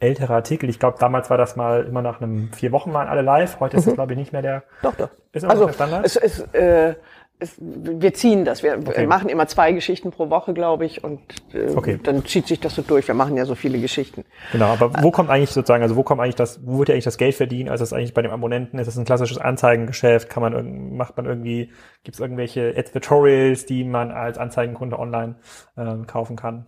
[0.01, 0.69] ältere Artikel.
[0.69, 3.59] Ich glaube, damals war das mal immer nach einem vier Wochen waren alle live.
[3.59, 3.95] Heute ist das, mhm.
[3.95, 4.63] glaube ich, nicht mehr der.
[4.81, 5.09] Doch, doch.
[5.31, 6.05] Ist immer also, der Standard?
[6.05, 6.95] Es, es, äh,
[7.41, 8.63] es, wir ziehen das.
[8.63, 9.07] Wir okay.
[9.07, 11.19] machen immer zwei Geschichten pro Woche, glaube ich, und
[11.53, 11.99] äh, okay.
[12.01, 13.07] dann zieht sich das so durch.
[13.07, 14.25] Wir machen ja so viele Geschichten.
[14.51, 17.05] Genau, aber wo kommt eigentlich sozusagen, also wo kommt eigentlich das, wo wird ja eigentlich
[17.05, 17.69] das Geld verdienen?
[17.69, 18.79] Also ist das eigentlich bei dem Abonnenten?
[18.79, 20.29] Ist das ein klassisches Anzeigengeschäft?
[20.29, 21.71] Kann man macht man irgendwie,
[22.03, 25.35] gibt es irgendwelche Advertorials, die man als Anzeigenkunde online
[25.77, 26.65] äh, kaufen kann?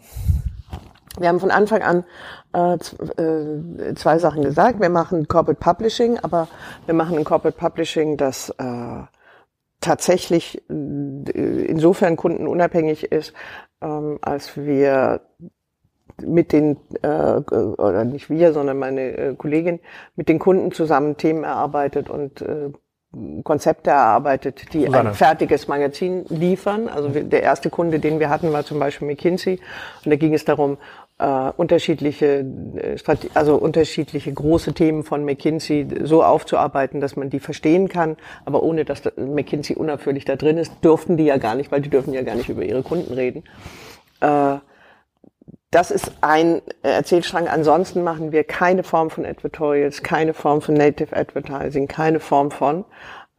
[1.20, 2.04] Wir haben von Anfang an
[2.54, 4.80] äh, äh, zwei Sachen gesagt.
[4.80, 6.48] Wir machen Corporate Publishing, aber
[6.86, 9.04] wir machen ein Corporate Publishing, das äh,
[9.80, 13.34] tatsächlich äh, insofern kundenunabhängig ist,
[13.82, 15.22] ähm, als wir
[16.22, 19.80] mit den, äh, oder nicht wir, sondern meine äh, Kollegin,
[20.16, 22.72] mit den Kunden zusammen Themen erarbeitet und äh,
[23.44, 25.10] Konzepte erarbeitet, die Susanne.
[25.10, 26.88] ein fertiges Magazin liefern.
[26.88, 29.60] Also der erste Kunde, den wir hatten, war zum Beispiel McKinsey.
[30.04, 30.78] Und da ging es darum,
[31.20, 32.46] äh, unterschiedliche,
[32.76, 32.98] äh,
[33.34, 38.86] also unterschiedliche große Themen von McKinsey so aufzuarbeiten, dass man die verstehen kann, aber ohne
[38.86, 42.24] dass McKinsey unaufhörlich da drin ist, dürften die ja gar nicht, weil die dürfen ja
[42.24, 43.44] gar nicht über ihre Kunden reden.
[44.22, 44.58] Äh,
[45.74, 47.48] das ist ein Erzählstrang.
[47.48, 52.86] Ansonsten machen wir keine Form von Advertorials, keine Form von Native Advertising, keine Form von.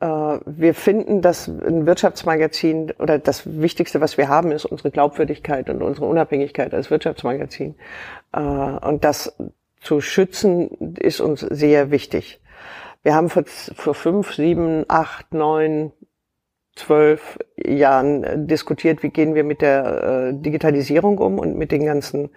[0.05, 5.71] Äh, wir finden, dass ein Wirtschaftsmagazin oder das Wichtigste, was wir haben, ist unsere Glaubwürdigkeit
[5.71, 7.75] und unsere Unabhängigkeit als Wirtschaftsmagazin.
[8.33, 9.35] Äh, und das
[9.81, 12.40] zu schützen ist uns sehr wichtig.
[13.03, 15.93] Wir haben vor, vor fünf, sieben, acht, neun,
[16.75, 22.31] zwölf Jahren diskutiert, wie gehen wir mit der äh, Digitalisierung um und mit den ganzen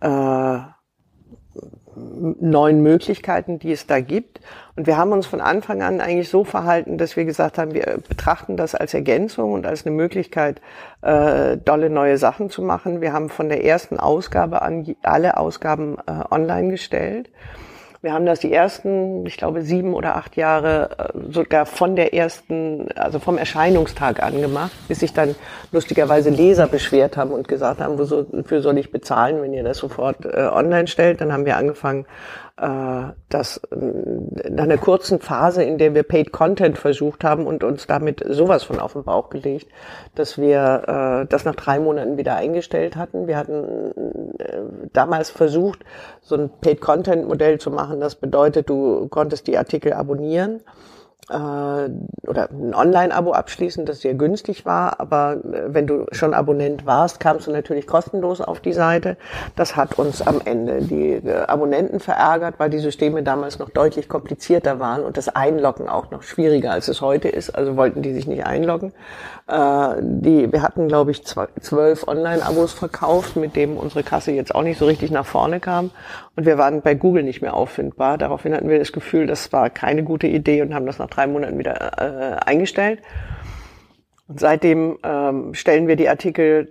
[0.00, 0.58] äh,
[2.40, 4.40] neuen Möglichkeiten, die es da gibt.
[4.76, 7.98] Und wir haben uns von Anfang an eigentlich so verhalten, dass wir gesagt haben, wir
[8.08, 10.60] betrachten das als Ergänzung und als eine Möglichkeit,
[11.02, 13.00] äh, dolle neue Sachen zu machen.
[13.00, 17.30] Wir haben von der ersten Ausgabe an alle Ausgaben äh, online gestellt.
[18.02, 22.14] Wir haben das die ersten, ich glaube, sieben oder acht Jahre äh, sogar von der
[22.14, 25.34] ersten, also vom Erscheinungstag an gemacht, bis sich dann
[25.72, 30.24] lustigerweise Leser beschwert haben und gesagt haben, wofür soll ich bezahlen, wenn ihr das sofort
[30.24, 31.20] äh, online stellt.
[31.20, 32.06] Dann haben wir angefangen,
[32.58, 37.62] äh, dass äh, nach einer kurzen Phase, in der wir Paid Content versucht haben und
[37.62, 39.68] uns damit sowas von auf den Bauch gelegt,
[40.14, 43.26] dass wir äh, das nach drei Monaten wieder eingestellt hatten.
[43.26, 43.92] Wir hatten
[44.38, 44.60] äh,
[44.92, 45.84] damals versucht,
[46.22, 48.00] so ein Paid Content Modell zu machen.
[48.00, 50.62] Das bedeutet, du konntest die Artikel abonnieren
[51.28, 55.00] äh, oder ein Online-Abo abschließen, das sehr günstig war.
[55.00, 59.16] Aber äh, wenn du schon Abonnent warst, kamst du natürlich kostenlos auf die Seite.
[59.56, 64.08] Das hat uns am Ende die äh, Abonnenten verärgert, weil die Systeme damals noch deutlich
[64.08, 67.50] komplizierter waren und das Einloggen auch noch schwieriger, als es heute ist.
[67.50, 68.92] Also wollten die sich nicht einloggen.
[69.48, 74.62] Äh, die, wir hatten, glaube ich, zwölf Online-Abos verkauft, mit dem unsere Kasse jetzt auch
[74.62, 75.90] nicht so richtig nach vorne kam.
[76.36, 78.18] Und wir waren bei Google nicht mehr auffindbar.
[78.18, 81.26] Daraufhin hatten wir das Gefühl, das war keine gute Idee und haben das nach drei
[81.26, 83.00] Monaten wieder äh, eingestellt.
[84.28, 86.68] Und seitdem ähm, stellen wir die Artikel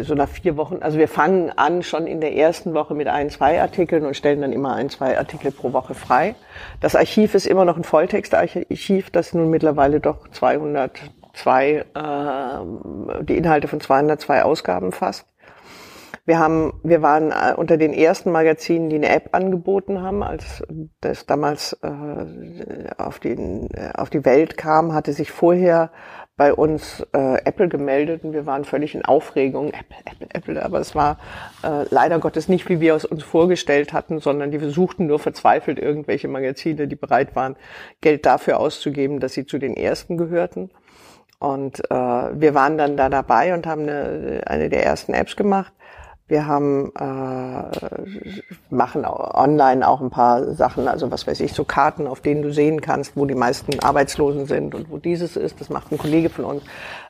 [0.00, 3.30] so nach vier Wochen, also wir fangen an schon in der ersten Woche mit ein,
[3.30, 6.34] zwei Artikeln und stellen dann immer ein, zwei Artikel pro Woche frei.
[6.80, 11.84] Das Archiv ist immer noch ein Volltextarchiv, das nun mittlerweile doch 202, äh,
[13.22, 15.29] die Inhalte von 202 Ausgaben fasst.
[16.26, 20.62] Wir haben, wir waren äh, unter den ersten Magazinen, die eine App angeboten haben, als
[21.00, 25.90] das damals äh, auf, den, äh, auf die Welt kam, hatte sich vorher
[26.36, 29.74] bei uns äh, Apple gemeldet und wir waren völlig in Aufregung.
[29.74, 31.18] Apple, Apple, Apple, aber es war
[31.62, 35.78] äh, leider Gottes nicht, wie wir es uns vorgestellt hatten, sondern die versuchten nur verzweifelt
[35.78, 37.56] irgendwelche Magazine, die bereit waren,
[38.00, 40.70] Geld dafür auszugeben, dass sie zu den ersten gehörten.
[41.40, 45.74] Und äh, wir waren dann da dabei und haben eine, eine der ersten Apps gemacht.
[46.30, 52.06] Wir haben äh, machen online auch ein paar Sachen, also was weiß ich, so Karten,
[52.06, 55.60] auf denen du sehen kannst, wo die meisten Arbeitslosen sind und wo dieses ist.
[55.60, 56.62] Das macht ein Kollege von uns.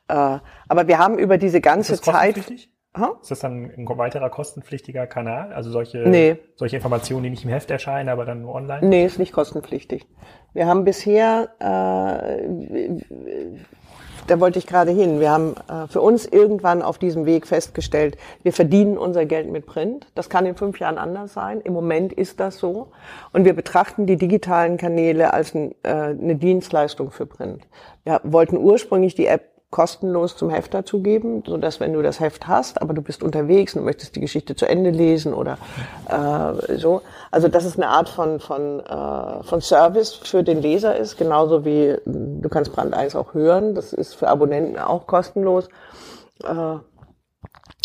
[0.09, 2.51] Äh, aber wir haben über diese ganze ist das Zeit.
[2.97, 3.19] Ha?
[3.21, 5.53] Ist das dann ein weiterer kostenpflichtiger Kanal?
[5.53, 6.39] Also solche, nee.
[6.57, 8.89] solche Informationen, die nicht im Heft erscheinen, aber dann nur online?
[8.89, 10.07] Nee, ist nicht kostenpflichtig.
[10.55, 12.49] Wir haben bisher äh,
[14.27, 15.21] da wollte ich gerade hin.
[15.21, 19.67] Wir haben äh, für uns irgendwann auf diesem Weg festgestellt, wir verdienen unser Geld mit
[19.67, 20.07] Print.
[20.15, 21.61] Das kann in fünf Jahren anders sein.
[21.61, 22.89] Im Moment ist das so.
[23.33, 27.67] Und wir betrachten die digitalen Kanäle als ein, äh, eine Dienstleistung für Print.
[28.05, 32.49] Wir wollten ursprünglich die App kostenlos zum Heft dazugeben, so dass wenn du das Heft
[32.49, 35.59] hast, aber du bist unterwegs und möchtest die Geschichte zu Ende lesen oder
[36.09, 37.03] äh, so.
[37.31, 41.65] Also dass es eine Art von von äh, von Service für den Leser ist, genauso
[41.65, 43.77] wie du kannst Brand 1 auch hören.
[43.77, 45.69] Das ist für Abonnenten auch kostenlos.
[46.43, 46.79] Äh,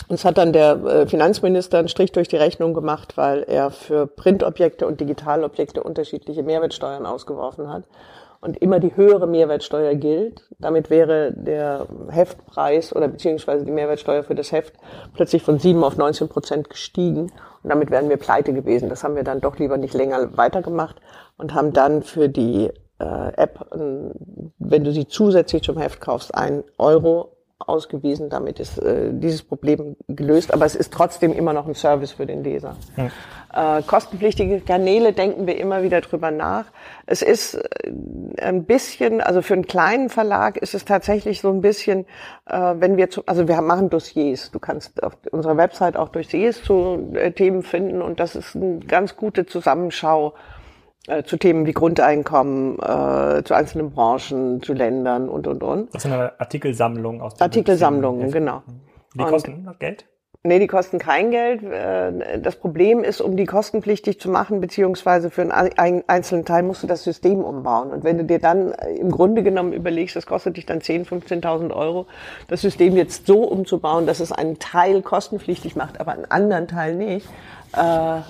[0.08, 4.08] uns hat dann der äh, Finanzminister einen Strich durch die Rechnung gemacht, weil er für
[4.08, 7.84] Printobjekte und Digitalobjekte unterschiedliche Mehrwertsteuern ausgeworfen hat
[8.46, 10.48] und immer die höhere Mehrwertsteuer gilt.
[10.60, 14.76] Damit wäre der Heftpreis oder beziehungsweise die Mehrwertsteuer für das Heft
[15.16, 17.32] plötzlich von 7 auf 19 Prozent gestiegen.
[17.64, 18.88] Und damit wären wir pleite gewesen.
[18.88, 20.98] Das haben wir dann doch lieber nicht länger weitergemacht
[21.38, 26.64] und haben dann für die äh, App, wenn du sie zusätzlich zum Heft kaufst, ein
[26.78, 28.30] Euro ausgewiesen.
[28.30, 32.26] Damit ist äh, dieses Problem gelöst, aber es ist trotzdem immer noch ein Service für
[32.26, 32.76] den Leser.
[32.98, 33.78] Ja.
[33.78, 36.66] Äh, kostenpflichtige Kanäle denken wir immer wieder drüber nach.
[37.06, 37.92] Es ist äh,
[38.42, 42.06] ein bisschen, also für einen kleinen Verlag ist es tatsächlich so ein bisschen,
[42.46, 44.52] äh, wenn wir zu, also wir machen Dossiers.
[44.52, 48.80] Du kannst auf unserer Website auch Dossiers zu äh, Themen finden und das ist eine
[48.80, 50.34] ganz gute Zusammenschau
[51.08, 55.94] äh, zu Themen wie Grundeinkommen, äh, zu einzelnen Branchen, zu Ländern und, und, und.
[55.94, 58.64] Das sind eine Artikelsammlung aus Artikelsammlungen, genau.
[59.14, 60.06] Die kosten und, Geld?
[60.46, 61.64] Nee, die kosten kein Geld.
[61.64, 66.84] Äh, das Problem ist, um die kostenpflichtig zu machen, beziehungsweise für einen einzelnen Teil musst
[66.84, 67.90] du das System umbauen.
[67.90, 71.42] Und wenn du dir dann äh, im Grunde genommen überlegst, das kostet dich dann 10.000,
[71.42, 72.06] 15.000 Euro,
[72.48, 76.96] das System jetzt so umzubauen, dass es einen Teil kostenpflichtig macht, aber einen anderen Teil
[76.96, 77.28] nicht,
[77.74, 78.22] äh,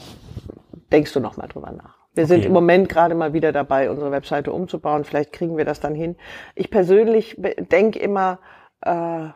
[0.93, 1.94] denkst du nochmal drüber nach.
[2.15, 2.33] Wir okay.
[2.33, 5.03] sind im Moment gerade mal wieder dabei, unsere Webseite umzubauen.
[5.03, 6.15] Vielleicht kriegen wir das dann hin.
[6.55, 8.39] Ich persönlich denke immer,
[8.81, 9.29] äh,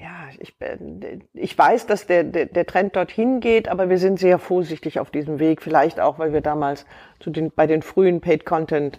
[0.00, 0.54] ja, ich,
[1.34, 5.10] ich weiß, dass der, der, der Trend dorthin geht, aber wir sind sehr vorsichtig auf
[5.10, 5.60] diesem Weg.
[5.60, 6.86] Vielleicht auch, weil wir damals
[7.20, 8.98] zu den, bei den frühen Paid Content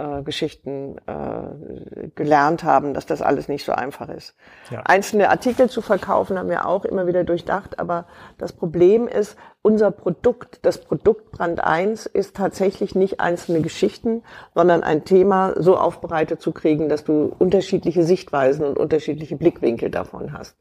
[0.00, 4.34] äh, Geschichten äh, gelernt haben, dass das alles nicht so einfach ist.
[4.70, 4.80] Ja.
[4.84, 8.06] Einzelne Artikel zu verkaufen haben wir auch immer wieder durchdacht, aber
[8.38, 14.22] das Problem ist, unser Produkt, das Produkt Brand 1 ist tatsächlich nicht einzelne Geschichten,
[14.54, 20.32] sondern ein Thema so aufbereitet zu kriegen, dass du unterschiedliche Sichtweisen und unterschiedliche Blickwinkel davon
[20.32, 20.56] hast.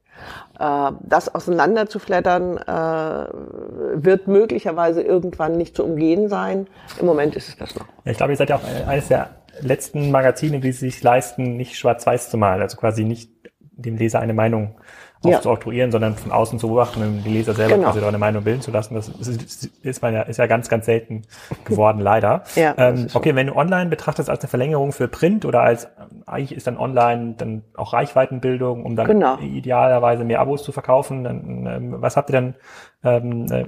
[0.59, 6.67] Äh, das auseinanderzuflattern äh, wird möglicherweise irgendwann nicht zu umgehen sein.
[6.99, 7.85] Im Moment ist es das noch.
[8.05, 9.29] Ich glaube, ihr seid ja auch eines der
[9.61, 13.31] letzten Magazine, die sich leisten, nicht schwarz-weiß zu malen, also quasi nicht
[13.71, 14.75] dem Leser eine Meinung
[15.23, 15.41] ja.
[15.41, 17.91] sondern von außen zu beobachten und die Leser selber genau.
[17.91, 18.95] quasi eine Meinung bilden zu lassen.
[18.95, 21.23] Das ist, ist, man ja, ist ja ganz, ganz selten
[21.65, 22.43] geworden, leider.
[22.55, 25.89] Ja, ähm, okay, wenn du online betrachtest als eine Verlängerung für Print oder als,
[26.25, 29.37] eigentlich ist dann online dann auch Reichweitenbildung, um dann genau.
[29.39, 32.55] idealerweise mehr Abos zu verkaufen, dann, ähm, was habt ihr dann
[33.01, 33.65] ähm, äh,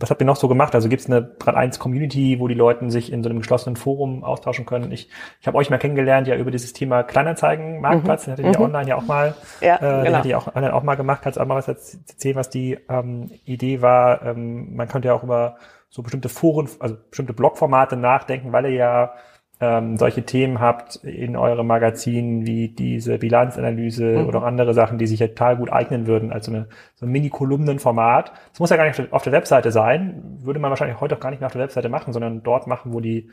[0.00, 0.74] was habt ihr noch so gemacht?
[0.74, 3.76] Also gibt es eine Brand 1 Community, wo die Leute sich in so einem geschlossenen
[3.76, 4.92] Forum austauschen können?
[4.92, 8.36] Ich, ich habe euch mal kennengelernt ja über dieses Thema Kleinanzeigen, Marktplatz, mhm.
[8.36, 8.64] den hattet ihr mhm.
[8.64, 10.02] online ja auch mal, ja, äh, genau.
[10.02, 11.20] den hatte ich auch online auch mal gemacht.
[11.22, 14.22] Kannst du auch mal was erzählen, was die ähm, Idee war?
[14.24, 15.56] Ähm, man könnte ja auch über
[15.88, 19.14] so bestimmte Foren, also bestimmte Blogformate nachdenken, weil ihr ja
[19.62, 24.26] ähm, solche Themen habt in eurem Magazin wie diese Bilanzanalyse mhm.
[24.26, 26.66] oder auch andere Sachen, die sich ja total gut eignen würden als so, eine,
[26.96, 28.32] so ein Mini-Kolumnenformat.
[28.50, 31.30] Das muss ja gar nicht auf der Webseite sein, würde man wahrscheinlich heute auch gar
[31.30, 33.30] nicht mehr auf der Webseite machen, sondern dort machen, wo die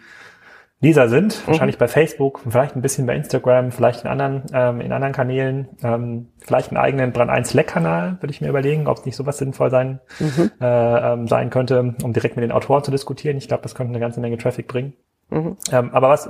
[0.81, 1.47] Leser sind, mhm.
[1.47, 5.67] wahrscheinlich bei Facebook, vielleicht ein bisschen bei Instagram, vielleicht in anderen, ähm, in anderen Kanälen,
[5.83, 9.37] ähm, vielleicht einen eigenen Brand 1 Slack-Kanal, würde ich mir überlegen, ob es nicht sowas
[9.37, 10.51] sinnvoll sein, mhm.
[10.61, 13.37] äh, ähm, sein könnte, um direkt mit den Autoren zu diskutieren.
[13.37, 14.93] Ich glaube, das könnte eine ganze Menge Traffic bringen.
[15.29, 15.57] Mhm.
[15.71, 16.29] Ähm, aber was,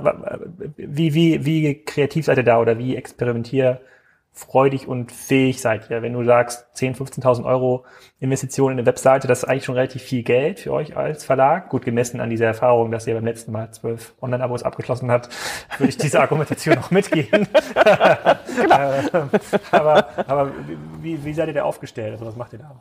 [0.76, 2.96] wie, wie, wie kreativ seid ihr da oder wie
[4.40, 6.02] experimentierfreudig und fähig seid ihr?
[6.02, 7.84] Wenn du sagst, 10.000, 15.000 Euro
[8.18, 11.68] Investitionen in eine Webseite, das ist eigentlich schon relativ viel Geld für euch als Verlag.
[11.68, 15.28] Gut gemessen an dieser Erfahrung, dass ihr beim letzten Mal zwölf Online-Abos abgeschlossen habt,
[15.78, 17.28] würde ich diese Argumentation noch mitgehen.
[18.54, 19.28] genau.
[19.70, 20.52] aber aber
[21.00, 22.12] wie, wie seid ihr da aufgestellt?
[22.12, 22.76] Also was macht ihr da?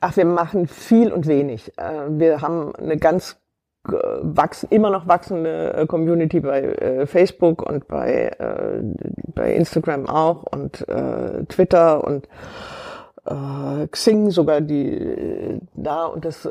[0.00, 1.76] Ach, wir machen viel und wenig.
[1.76, 3.38] Äh, wir haben eine ganz
[3.84, 8.82] wachsen, immer noch wachsende äh, Community bei äh, Facebook und bei, äh,
[9.34, 12.28] bei Instagram auch und äh, Twitter und
[13.24, 16.50] äh, Xing sogar die äh, da und das äh,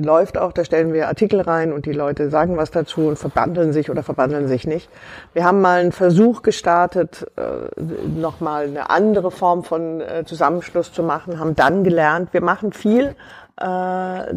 [0.00, 3.72] läuft auch, da stellen wir Artikel rein und die Leute sagen was dazu und verbandeln
[3.72, 4.88] sich oder verbandeln sich nicht.
[5.32, 11.02] Wir haben mal einen Versuch gestartet, äh, nochmal eine andere Form von äh, Zusammenschluss zu
[11.02, 13.16] machen, haben dann gelernt, wir machen viel,
[13.60, 14.32] äh,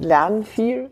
[0.00, 0.90] lernen viel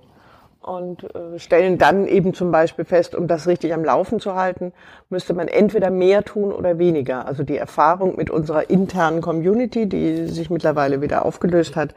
[0.63, 4.73] und äh, stellen dann eben zum Beispiel fest, um das richtig am Laufen zu halten,
[5.09, 7.27] müsste man entweder mehr tun oder weniger.
[7.27, 11.95] Also die Erfahrung mit unserer internen Community, die sich mittlerweile wieder aufgelöst hat,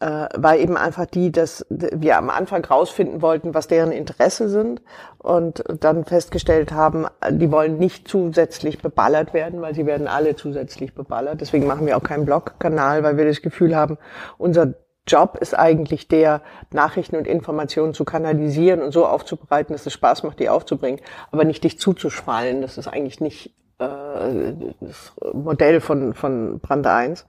[0.00, 4.82] äh, war eben einfach die, dass wir am Anfang rausfinden wollten, was deren Interesse sind
[5.18, 10.94] und dann festgestellt haben, die wollen nicht zusätzlich beballert werden, weil sie werden alle zusätzlich
[10.94, 11.40] beballert.
[11.40, 13.96] Deswegen machen wir auch keinen Blog-Kanal, weil wir das Gefühl haben,
[14.38, 14.74] unser
[15.06, 16.42] Job ist eigentlich der,
[16.72, 21.44] Nachrichten und Informationen zu kanalisieren und so aufzubereiten, dass es Spaß macht, die aufzubringen, aber
[21.44, 22.62] nicht dich zuzuschwallen.
[22.62, 27.26] Das ist eigentlich nicht äh, das Modell von, von Brand 1.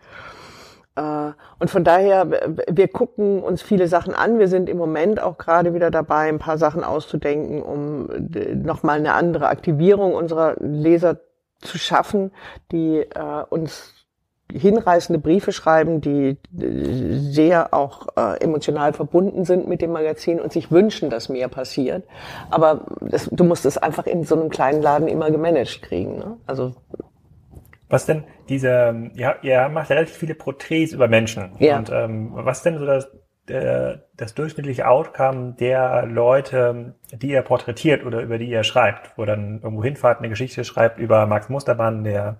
[0.95, 2.29] Äh, und von daher,
[2.69, 4.39] wir gucken uns viele Sachen an.
[4.39, 8.09] Wir sind im Moment auch gerade wieder dabei, ein paar Sachen auszudenken, um
[8.63, 11.19] nochmal eine andere Aktivierung unserer Leser
[11.59, 12.31] zu schaffen,
[12.71, 13.93] die äh, uns
[14.51, 20.71] hinreißende Briefe schreiben, die sehr auch äh, emotional verbunden sind mit dem Magazin und sich
[20.71, 22.03] wünschen, dass mehr passiert.
[22.49, 26.17] Aber das, du musst es einfach in so einem kleinen Laden immer gemanagt kriegen.
[26.17, 26.37] Ne?
[26.45, 26.75] Also
[27.89, 31.51] was denn diese, ja, ihr macht relativ viele Porträts über Menschen.
[31.59, 31.77] Ja.
[31.77, 33.09] Und ähm, was denn so das,
[33.47, 39.25] äh, das durchschnittliche Outcome der Leute, die ihr porträtiert oder über die ihr schreibt, wo
[39.25, 42.37] dann irgendwo hinfahrt, eine Geschichte schreibt über Max Mustermann, der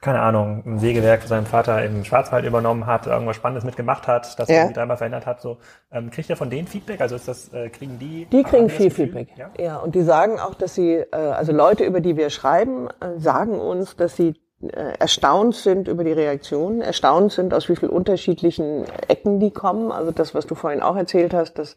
[0.00, 4.38] keine Ahnung, ein Sägewerk für seinen Vater im Schwarzwald übernommen hat, irgendwas Spannendes mitgemacht hat,
[4.38, 4.56] das ja.
[4.56, 5.42] irgendwie dreimal verändert hat.
[5.42, 5.58] So,
[5.92, 7.02] ähm, kriegt ihr von denen Feedback?
[7.02, 8.26] Also ist das, äh, kriegen die?
[8.26, 9.28] Die kriegen viel Feedback.
[9.36, 9.50] Ja?
[9.58, 13.18] ja, und die sagen auch, dass sie, äh, also Leute, über die wir schreiben, äh,
[13.18, 17.92] sagen uns, dass sie äh, erstaunt sind über die Reaktionen, erstaunt sind, aus wie vielen
[17.92, 19.92] unterschiedlichen Ecken die kommen.
[19.92, 21.76] Also das, was du vorhin auch erzählt hast, dass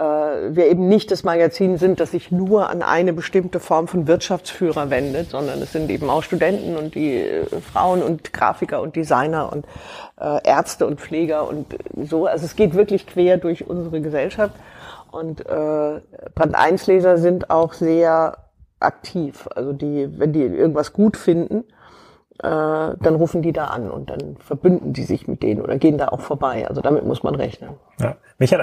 [0.00, 4.90] wir eben nicht das Magazin sind, das sich nur an eine bestimmte Form von Wirtschaftsführer
[4.90, 9.52] wendet, sondern es sind eben auch Studenten und die äh, Frauen und Grafiker und Designer
[9.52, 9.66] und
[10.20, 12.26] äh, Ärzte und Pfleger und so.
[12.26, 14.54] Also es geht wirklich quer durch unsere Gesellschaft.
[15.10, 16.00] Und äh,
[16.34, 18.36] Brand 1 Leser sind auch sehr
[18.78, 19.48] aktiv.
[19.54, 21.64] Also die, wenn die irgendwas gut finden,
[22.38, 25.98] äh, dann rufen die da an und dann verbünden die sich mit denen oder gehen
[25.98, 26.68] da auch vorbei.
[26.68, 27.70] Also damit muss man rechnen.
[28.00, 28.16] Ja.
[28.38, 28.60] Mich hat,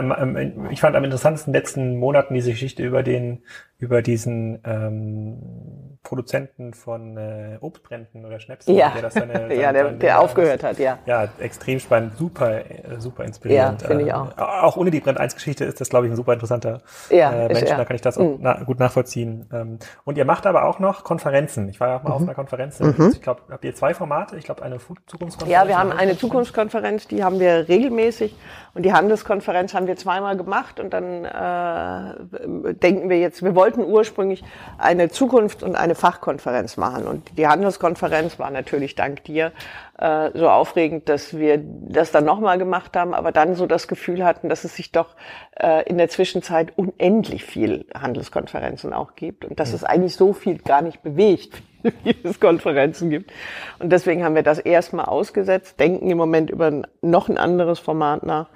[0.71, 3.43] ich fand am interessantesten in den letzten Monaten diese Geschichte über den
[3.77, 8.91] über diesen ähm, Produzenten von äh, Obstbränden oder Schnäpsen, Ja.
[8.91, 10.99] der das seine, seine, ja, der, der aufgehört hat, ja.
[11.05, 13.81] Ja, extrem spannend, super, äh, super inspirierend.
[13.81, 14.37] Ja, finde ich Äh, auch.
[14.37, 17.47] Auch ohne die Brand 1 Geschichte ist das, glaube ich, ein super interessanter Ja, äh,
[17.53, 17.69] Mensch.
[17.69, 18.37] Da kann ich das auch Mhm.
[18.39, 19.49] na, gut nachvollziehen.
[19.51, 21.67] Ähm, und ihr macht aber auch noch Konferenzen.
[21.67, 22.79] Ich war ja auch mal auf einer Konferenz.
[22.79, 23.09] Mhm.
[23.13, 24.37] Ich glaube, habt ihr zwei Formate?
[24.37, 25.51] Ich glaube, eine Zukunftskonferenz.
[25.51, 28.35] Ja, wir haben eine Zukunftskonferenz, die haben wir regelmäßig
[28.73, 33.83] und die Handelskonferenz haben wir zweimal gemacht und dann äh, denken wir jetzt, wir wollten
[33.83, 34.43] ursprünglich
[34.77, 39.53] eine Zukunft- und eine Fachkonferenz machen und die Handelskonferenz war natürlich dank dir
[39.97, 44.23] äh, so aufregend, dass wir das dann nochmal gemacht haben, aber dann so das Gefühl
[44.23, 45.15] hatten, dass es sich doch
[45.59, 50.59] äh, in der Zwischenzeit unendlich viel Handelskonferenzen auch gibt und dass es eigentlich so viel
[50.59, 51.63] gar nicht bewegt,
[52.03, 53.31] wie es Konferenzen gibt.
[53.79, 58.21] Und deswegen haben wir das erstmal ausgesetzt, denken im Moment über noch ein anderes Format
[58.21, 58.47] nach.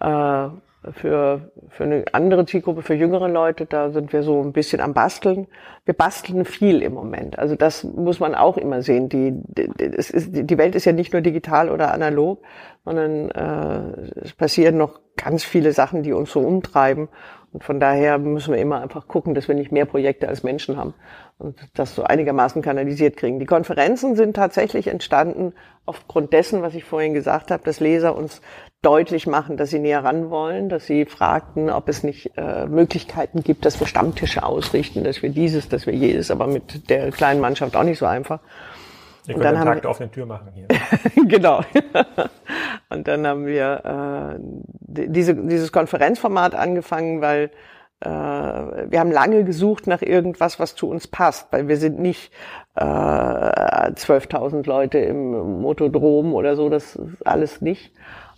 [0.00, 0.56] Äh,
[0.92, 4.94] für, für eine andere Zielgruppe, für jüngere Leute, da sind wir so ein bisschen am
[4.94, 5.46] Basteln.
[5.84, 7.38] Wir basteln viel im Moment.
[7.38, 9.08] Also das muss man auch immer sehen.
[9.08, 12.42] Die, die, es ist, die Welt ist ja nicht nur digital oder analog,
[12.84, 17.08] sondern äh, es passieren noch ganz viele Sachen, die uns so umtreiben.
[17.52, 20.76] Und von daher müssen wir immer einfach gucken, dass wir nicht mehr Projekte als Menschen
[20.76, 20.92] haben
[21.38, 23.38] und das so einigermaßen kanalisiert kriegen.
[23.38, 25.52] Die Konferenzen sind tatsächlich entstanden
[25.86, 28.40] aufgrund dessen, was ich vorhin gesagt habe, dass Leser uns
[28.84, 33.42] deutlich machen, dass sie näher ran wollen, dass sie fragten, ob es nicht äh, Möglichkeiten
[33.42, 37.40] gibt, dass wir Stammtische ausrichten, dass wir dieses, dass wir jedes, aber mit der kleinen
[37.40, 38.40] Mannschaft auch nicht so einfach.
[39.26, 40.66] Könnt dann einen haben Tag wir- der offenen Tür machen hier.
[41.26, 41.60] genau.
[42.90, 47.50] Und dann haben wir äh, die- diese, dieses Konferenzformat angefangen, weil
[48.00, 52.32] äh, wir haben lange gesucht nach irgendwas, was zu uns passt, weil wir sind nicht
[52.74, 57.92] äh, 12.000 Leute im Motodrom oder so, das ist alles nicht.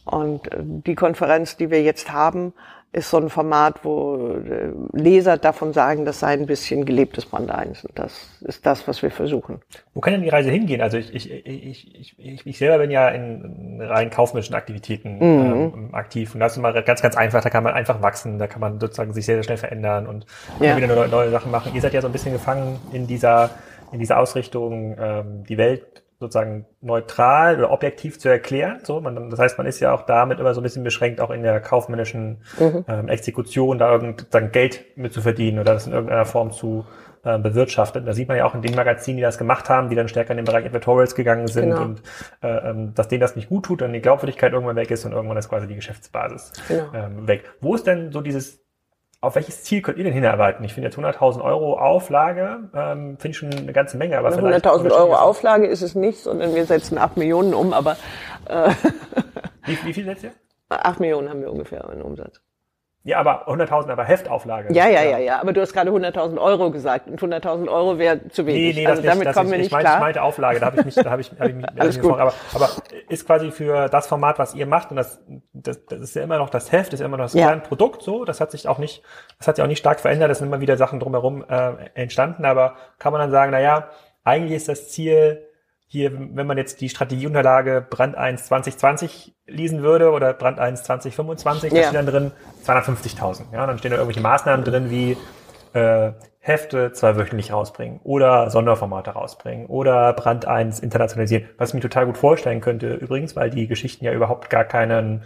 [0.07, 2.55] Und äh, die Konferenz, die wir jetzt haben,
[2.93, 7.51] ist so ein Format, wo äh, Leser davon sagen, das sei ein bisschen gelebtes Brand
[7.51, 7.85] 1.
[7.85, 9.61] Und das ist das, was wir versuchen.
[9.93, 10.81] Wo kann denn die Reise hingehen?
[10.81, 16.33] Also ich, ich, ich, ich, ich, selber bin ja in rein kaufmännischen Aktivitäten ähm, aktiv
[16.35, 17.43] und das ist immer ganz, ganz einfach.
[17.43, 20.25] Da kann man einfach wachsen, da kann man sozusagen sich sehr, sehr schnell verändern und
[20.61, 20.69] Ja.
[20.69, 21.75] immer wieder neue, neue Sachen machen.
[21.75, 23.51] Ihr seid ja so ein bisschen gefangen in dieser,
[23.93, 28.81] in dieser Ausrichtung, ähm, die Welt sozusagen neutral oder objektiv zu erklären.
[28.83, 31.31] So, man, das heißt, man ist ja auch damit immer so ein bisschen beschränkt, auch
[31.31, 32.39] in der kaufmännischen
[32.89, 36.87] ähm, Exekution da irgend sozusagen Geld mit zu verdienen oder das in irgendeiner Form zu
[37.25, 38.07] äh, bewirtschaften.
[38.07, 40.31] Da sieht man ja auch in den Magazinen, die das gemacht haben, die dann stärker
[40.31, 41.83] in den Bereich Editorials gegangen sind Genau.
[41.83, 42.03] und
[42.43, 45.13] äh, ähm, dass denen das nicht gut tut und die Glaubwürdigkeit irgendwann weg ist und
[45.13, 46.85] irgendwann ist quasi die Geschäftsbasis Genau.
[46.95, 47.45] ähm, weg.
[47.61, 48.66] Wo ist denn so dieses
[49.27, 50.65] auf welches Ziel könnt ihr denn hinarbeiten?
[50.65, 54.19] Ich finde jetzt 100.000 Euro Auflage, ähm, finde ich schon eine ganze Menge.
[54.19, 55.21] Aber vielleicht 100.000 Euro auf.
[55.21, 57.97] Auflage ist es nicht, sondern wir setzen 8 Millionen um, aber
[58.49, 58.71] äh,
[59.67, 60.33] Wie, wie viel setzt ihr?
[60.69, 62.41] 8 Millionen haben wir ungefähr an Umsatz.
[63.07, 64.75] Ja, aber 100.000 aber Heftauflage.
[64.75, 68.27] Ja, ja, ja, ja, aber du hast gerade 100.000 Euro gesagt und 100.000 Euro wäre
[68.31, 68.77] zu Nee, wenig.
[68.79, 69.67] nee, also das damit nicht, das kommen wir nicht.
[69.69, 70.01] ich meinte, ich klar.
[70.01, 72.19] meinte Auflage, da habe ich mich, da habe ich, hab ich mich, Alles ich gut.
[72.19, 72.69] aber, aber
[73.09, 75.21] ist quasi für das Format, was ihr macht, und das,
[75.53, 77.47] das, das ist ja immer noch das Heft, ist ja immer noch das Ja.
[77.47, 79.05] Kernprodukt, so, das hat sich auch nicht,
[79.39, 82.45] das hat sich auch nicht stark verändert, es sind immer wieder Sachen drumherum äh, entstanden,
[82.45, 83.89] aber kann man dann sagen, na ja,
[84.25, 85.46] eigentlich ist das Ziel,
[85.89, 91.71] hier, wenn man jetzt die Strategieunterlage Brand 1 2020 lesen würde oder Brand 1 2025,
[91.71, 91.83] da Ja.
[91.85, 92.33] steht dann drin
[92.65, 93.53] 250.000.
[93.53, 95.17] Ja, dann stehen da irgendwelche Maßnahmen drin wie
[95.73, 101.45] äh, Hefte zweiwöchentlich rausbringen oder Sonderformate rausbringen oder Brand 1 internationalisieren.
[101.59, 105.23] Was ich mir total gut vorstellen könnte übrigens, weil die Geschichten ja überhaupt gar keinen,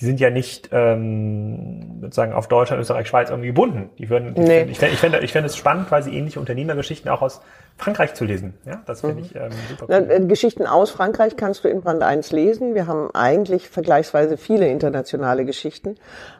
[0.00, 3.90] die sind ja nicht ähm, sozusagen auf Deutschland, Österreich, Schweiz irgendwie gebunden.
[3.98, 4.60] Die würden, die Nee.
[4.62, 7.42] fänd- ich fände ich fände ich fände es spannend, quasi ähnliche Unternehmergeschichten auch aus
[7.76, 8.54] Frankreich zu lesen.
[8.66, 10.10] Ja, das finde ich ähm, super Na, cool.
[10.10, 12.74] äh, Geschichten aus Frankreich kannst du in Brand 1 lesen.
[12.74, 15.96] Wir haben eigentlich vergleichsweise viele internationale Geschichten.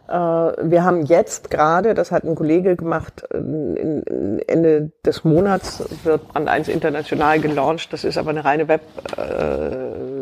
[0.08, 5.24] Äh, Wir haben jetzt gerade, das hat ein Kollege gemacht, äh, in- in Ende des
[5.24, 7.92] Monats wird Brand 1 international gelauncht.
[7.92, 8.82] Das ist aber eine reine Web,
[9.16, 9.22] äh,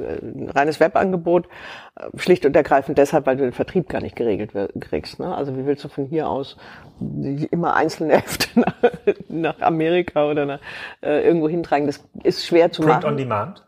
[0.09, 1.46] ein reines Webangebot.
[1.96, 5.18] Äh, Schlicht und ergreifend deshalb, weil du den Vertrieb gar nicht geregelt kriegst.
[5.18, 5.34] Ne?
[5.34, 6.56] Also wie willst du von hier aus
[7.50, 8.74] immer einzelne Hefte nach,
[9.28, 10.61] nach Amerika oder nach,
[11.02, 11.86] äh, irgendwo hintragen?
[11.86, 13.06] Das ist schwer zu Print machen.
[13.06, 13.64] on Demand.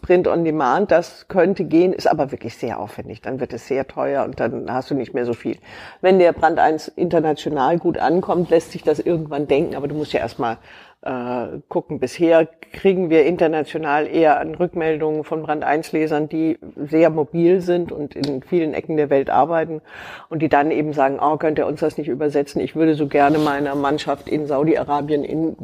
[0.00, 3.20] Print on Demand, das könnte gehen, ist aber wirklich sehr aufwendig.
[3.20, 5.58] Dann wird es sehr teuer und dann hast du nicht mehr so viel.
[6.00, 10.12] Wenn der Brand 1 international gut ankommt, lässt sich das irgendwann denken, aber du musst
[10.12, 10.56] ja erstmal
[11.02, 11.98] äh, gucken.
[11.98, 17.92] Bisher kriegen wir international eher an Rückmeldungen von Brand 1 Lesern, die sehr mobil sind
[17.92, 19.82] und in vielen Ecken der Welt arbeiten
[20.28, 22.60] und die dann eben sagen, oh, könnt ihr uns das nicht übersetzen?
[22.60, 25.56] Ich würde so gerne meiner Mannschaft in Saudi-Arabien, in,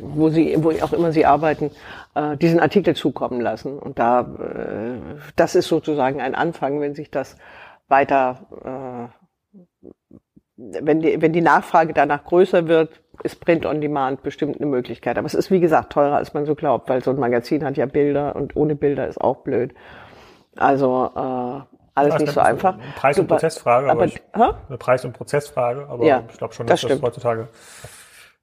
[0.00, 1.70] wo sie, wo auch immer sie arbeiten,
[2.14, 3.78] äh, diesen Artikel zukommen lassen.
[3.78, 7.36] Und da, äh, das ist sozusagen ein Anfang, wenn sich das
[7.88, 9.19] weiter äh,
[10.60, 15.18] wenn die, wenn die Nachfrage danach größer wird, ist Print on Demand bestimmt eine Möglichkeit.
[15.18, 17.76] Aber es ist, wie gesagt, teurer, als man so glaubt, weil so ein Magazin hat
[17.76, 19.74] ja Bilder und ohne Bilder ist auch blöd.
[20.56, 21.60] Also äh,
[21.94, 22.76] alles nicht so einfach.
[22.96, 26.66] Preis- und Prozessfrage, aber, aber ich, eine Preis- und Prozessfrage, aber ja, ich glaube schon,
[26.66, 27.48] dass das, das heutzutage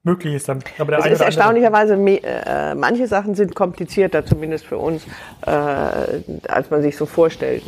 [0.04, 0.60] möglich ist dann.
[0.78, 5.04] Aber der es ist erstaunlicherweise, äh, manche Sachen sind komplizierter, zumindest für uns,
[5.44, 7.62] äh, als man sich so vorstellt,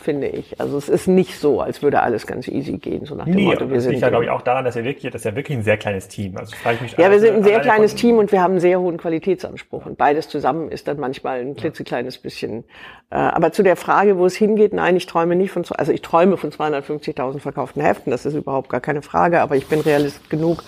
[0.00, 0.60] finde ich.
[0.60, 3.46] Also es ist nicht so, als würde alles ganz easy gehen, so nach dem nee,
[3.46, 3.68] Motto.
[3.68, 5.56] Wir das liegt ja, glaube ich, auch daran, dass er wirklich, das ist ja wirklich
[5.56, 6.36] ein sehr kleines Team.
[6.36, 6.96] Also frage ich mich.
[6.96, 9.86] Ja, wir sind ein sehr kleines Team und wir haben einen sehr hohen Qualitätsanspruch.
[9.86, 12.64] Und beides zusammen ist dann manchmal ein klitzekleines bisschen.
[13.10, 16.02] Äh, aber zu der Frage, wo es hingeht, nein, ich träume nicht von, also ich
[16.02, 20.30] träume von 250.000 verkauften Heften, das ist überhaupt gar keine Frage, aber ich bin realist
[20.30, 20.62] genug,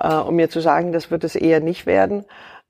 [0.00, 2.24] äh, um mir zu sagen, das wird es eher nicht werden.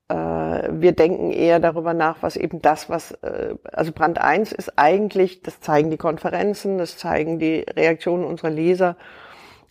[0.09, 4.77] Äh, wir denken eher darüber nach, was eben das, was, äh, also Brand 1 ist
[4.77, 8.97] eigentlich, das zeigen die Konferenzen, das zeigen die Reaktionen unserer Leser,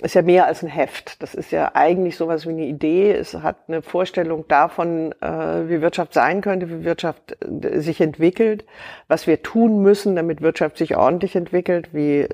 [0.03, 1.23] ist ja mehr als ein Heft.
[1.23, 3.13] Das ist ja eigentlich sowas wie eine Idee.
[3.13, 8.65] Es hat eine Vorstellung davon, äh, wie Wirtschaft sein könnte, wie Wirtschaft äh, sich entwickelt,
[9.09, 12.29] was wir tun müssen, damit Wirtschaft sich ordentlich entwickelt, wie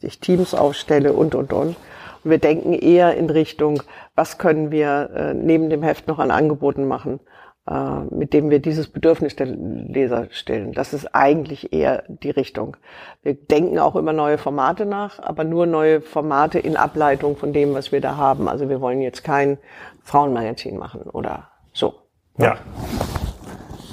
[0.00, 1.76] ich Teams aufstelle und, und, und.
[2.24, 3.82] Und wir denken eher in Richtung,
[4.14, 7.20] was können wir äh, neben dem Heft noch an Angeboten machen,
[7.68, 10.72] äh, mit dem wir dieses Bedürfnis der Leser stellen.
[10.72, 12.76] Das ist eigentlich eher die Richtung.
[13.22, 17.74] Wir denken auch immer neue Formate nach, aber nur neue Formate in Ableitung von dem,
[17.74, 18.48] was wir da haben.
[18.48, 19.58] Also wir wollen jetzt kein
[20.02, 21.94] Frauenmagazin machen oder so.
[22.38, 22.56] Ja.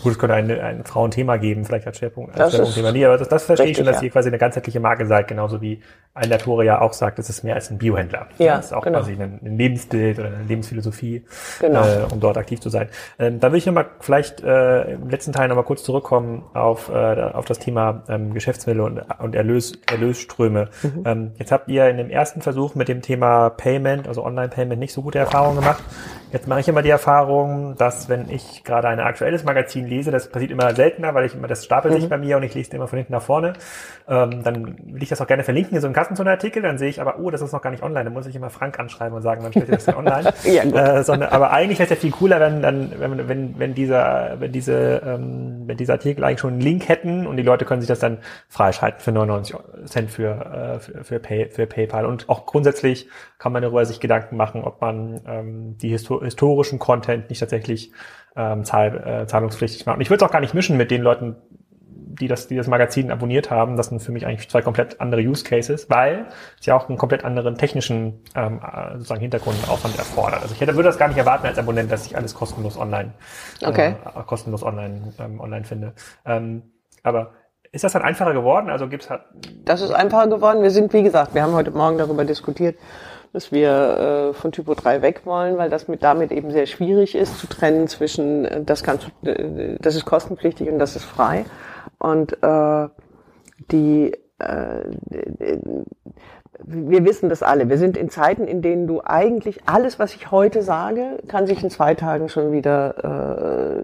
[0.04, 2.40] Gut, es könnte ein, ein Frauenthema geben, vielleicht als Schwerpunkt.
[2.40, 2.92] Als Schwerpunktthema.
[2.92, 4.08] Nee, aber das, das verstehe richtig, ich schon, dass ja.
[4.08, 5.82] ihr quasi eine ganzheitliche Marke seid, genauso wie
[6.14, 8.28] ein Latour ja auch sagt, es ist mehr als ein Biohändler.
[8.38, 9.00] Ja, das ist auch genau.
[9.00, 11.24] quasi ein, ein, Lebensbild oder eine Lebensphilosophie,
[11.60, 11.86] genau.
[11.86, 12.90] äh, um dort aktiv zu sein.
[13.18, 16.94] Ähm, da will ich nochmal vielleicht äh, im letzten Teil nochmal kurz zurückkommen auf, äh,
[16.94, 20.70] auf das Thema ähm, Geschäftsmittel und, und Erlös, Erlösströme.
[20.84, 21.04] Mhm.
[21.06, 24.94] Ähm, jetzt habt ihr in dem ersten Versuch mit dem Thema Payment, also Online-Payment, nicht
[24.94, 25.82] so gute Erfahrungen gemacht.
[26.34, 30.30] Jetzt mache ich immer die Erfahrung, dass wenn ich gerade ein aktuelles Magazin lese, das
[30.30, 32.10] passiert immer seltener, weil ich immer, das stapelt sich mhm.
[32.10, 33.54] bei mir und ich lese immer von hinten nach vorne,
[34.08, 37.00] ähm, dann will ich das auch gerne verlinken in so einem Kassenzonen-Artikel, dann sehe ich
[37.00, 39.22] aber, oh, das ist noch gar nicht online, dann muss ich immer Frank anschreiben und
[39.22, 40.34] sagen, wann stellt ihr das denn online?
[40.44, 43.74] ja, äh, sondern, aber eigentlich wäre es ja viel cooler, wenn, dann, wenn, wenn, wenn
[43.76, 47.66] dieser, wenn diese, ähm, wenn diese Artikel eigentlich schon einen Link hätten und die Leute
[47.66, 52.06] können sich das dann freischalten für 99 Cent für, äh, für, für, Pay, für PayPal.
[52.06, 56.80] Und auch grundsätzlich kann man darüber sich Gedanken machen, ob man ähm, die Histor historischen
[56.80, 57.92] Content nicht tatsächlich
[58.36, 59.98] ähm, zahl, äh, zahlungspflichtig macht.
[59.98, 61.36] Und ich würde es auch gar nicht mischen mit den Leuten,
[62.20, 63.78] die das, die das Magazin abonniert haben.
[63.78, 66.28] Das sind für mich eigentlich zwei komplett andere Use Cases, weil
[66.60, 70.42] es ja auch einen komplett anderen technischen ähm, äh, sozusagen Hintergrundaufwand erfordert.
[70.42, 73.14] Also ich hätte, würde das gar nicht erwarten als Abonnent, dass ich alles kostenlos online,
[73.66, 73.96] okay.
[74.06, 75.94] äh, kostenlos online, ähm, online finde.
[76.26, 76.64] Ähm,
[77.04, 77.32] aber
[77.72, 78.70] ist das dann einfacher geworden?
[78.70, 79.22] Also gibt's halt
[79.64, 80.62] Das ist einfacher geworden.
[80.62, 82.78] Wir sind, wie gesagt, wir haben heute Morgen darüber diskutiert,
[83.34, 87.16] dass wir äh, von Typo 3 weg wollen, weil das mit damit eben sehr schwierig
[87.16, 91.46] ist zu trennen zwischen äh, das kannst äh, das ist kostenpflichtig und das ist frei.
[91.98, 92.88] Und äh,
[93.72, 94.84] die äh,
[96.66, 97.70] wir wissen das alle.
[97.70, 101.64] Wir sind in Zeiten, in denen du eigentlich alles, was ich heute sage, kann sich
[101.64, 103.84] in zwei Tagen schon wieder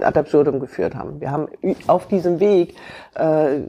[0.00, 1.20] äh, ad absurdum geführt haben.
[1.20, 1.48] Wir haben
[1.86, 2.74] auf diesem Weg
[3.14, 3.60] äh,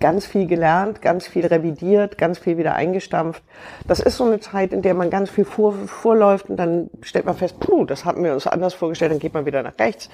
[0.00, 3.42] ganz viel gelernt, ganz viel revidiert, ganz viel wieder eingestampft.
[3.86, 7.26] Das ist so eine Zeit, in der man ganz viel vor, vorläuft und dann stellt
[7.26, 10.08] man fest, puh, das hatten wir uns anders vorgestellt, dann geht man wieder nach rechts.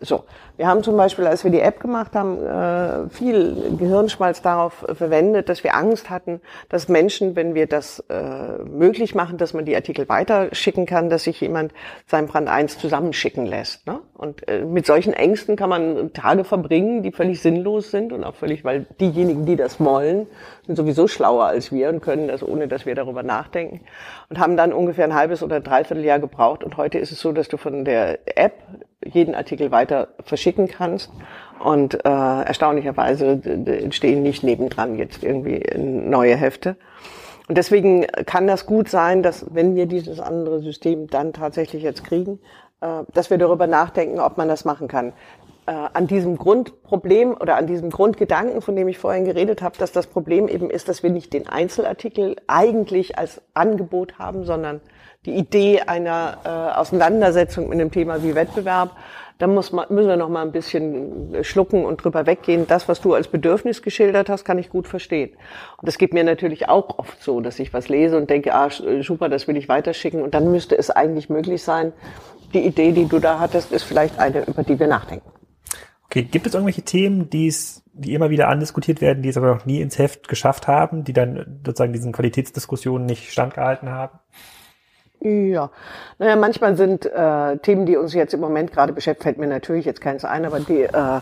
[0.00, 0.24] So,
[0.56, 5.48] wir haben zum Beispiel, als wir die App gemacht haben, äh, viel Gehirnschmalz darauf verwendet,
[5.48, 9.74] dass wir Angst hatten, dass Menschen, wenn wir das äh, möglich machen, dass man die
[9.76, 11.72] Artikel weiterschicken kann, dass sich jemand
[12.06, 13.86] sein Brand 1 zusammenschicken lässt.
[13.86, 14.00] Ne?
[14.14, 18.34] Und äh, mit solchen Ängsten kann man Tage verbringen, die völlig sinnlos sind und auch
[18.34, 20.26] völlig, weil diejenigen, die das wollen,
[20.66, 23.80] sind sowieso schlauer als wir und können das, ohne dass wir darüber nachdenken.
[24.30, 26.64] Und haben dann ungefähr ein halbes oder dreiviertel Jahr gebraucht.
[26.64, 28.54] Und heute ist es so, dass du von der App
[29.04, 31.10] jeden Artikel weiter verschicken kannst.
[31.62, 36.76] Und äh, erstaunlicherweise entstehen nicht nebendran jetzt irgendwie neue Hefte.
[37.48, 42.02] Und deswegen kann das gut sein, dass wenn wir dieses andere System dann tatsächlich jetzt
[42.02, 42.40] kriegen,
[42.80, 45.12] äh, dass wir darüber nachdenken, ob man das machen kann.
[45.66, 49.92] Äh, an diesem Grundproblem oder an diesem Grundgedanken, von dem ich vorhin geredet habe, dass
[49.92, 54.80] das Problem eben ist, dass wir nicht den Einzelartikel eigentlich als Angebot haben, sondern
[55.24, 58.96] die Idee einer äh, Auseinandersetzung mit einem Thema wie Wettbewerb,
[59.38, 62.66] da muss man, müssen wir noch mal ein bisschen schlucken und drüber weggehen.
[62.68, 65.30] Das, was du als Bedürfnis geschildert hast, kann ich gut verstehen.
[65.78, 68.68] Und das geht mir natürlich auch oft so, dass ich was lese und denke, ah,
[69.00, 70.22] super, das will ich weiterschicken.
[70.22, 71.92] Und dann müsste es eigentlich möglich sein,
[72.54, 75.28] die Idee, die du da hattest, ist vielleicht eine, über die wir nachdenken.
[76.04, 79.54] Okay, gibt es irgendwelche Themen, die es, die immer wieder andiskutiert werden, die es aber
[79.54, 84.18] noch nie ins Heft geschafft haben, die dann sozusagen diesen Qualitätsdiskussionen nicht standgehalten haben?
[85.24, 85.70] Ja,
[86.18, 89.84] naja, manchmal sind äh, Themen, die uns jetzt im Moment gerade beschäftigen, fällt mir natürlich
[89.84, 91.20] jetzt keins ein, aber die äh,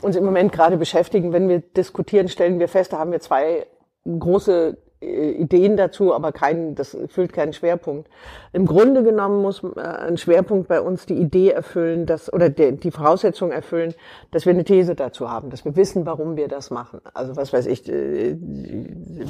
[0.00, 3.66] uns im Moment gerade beschäftigen, wenn wir diskutieren, stellen wir fest, da haben wir zwei
[4.06, 8.08] große Ideen dazu, aber kein, das füllt keinen Schwerpunkt.
[8.52, 12.76] Im Grunde genommen muss äh, ein Schwerpunkt bei uns die Idee erfüllen, dass, oder die,
[12.76, 13.94] die Voraussetzung erfüllen,
[14.32, 17.00] dass wir eine These dazu haben, dass wir wissen, warum wir das machen.
[17.14, 18.36] Also was weiß ich, äh,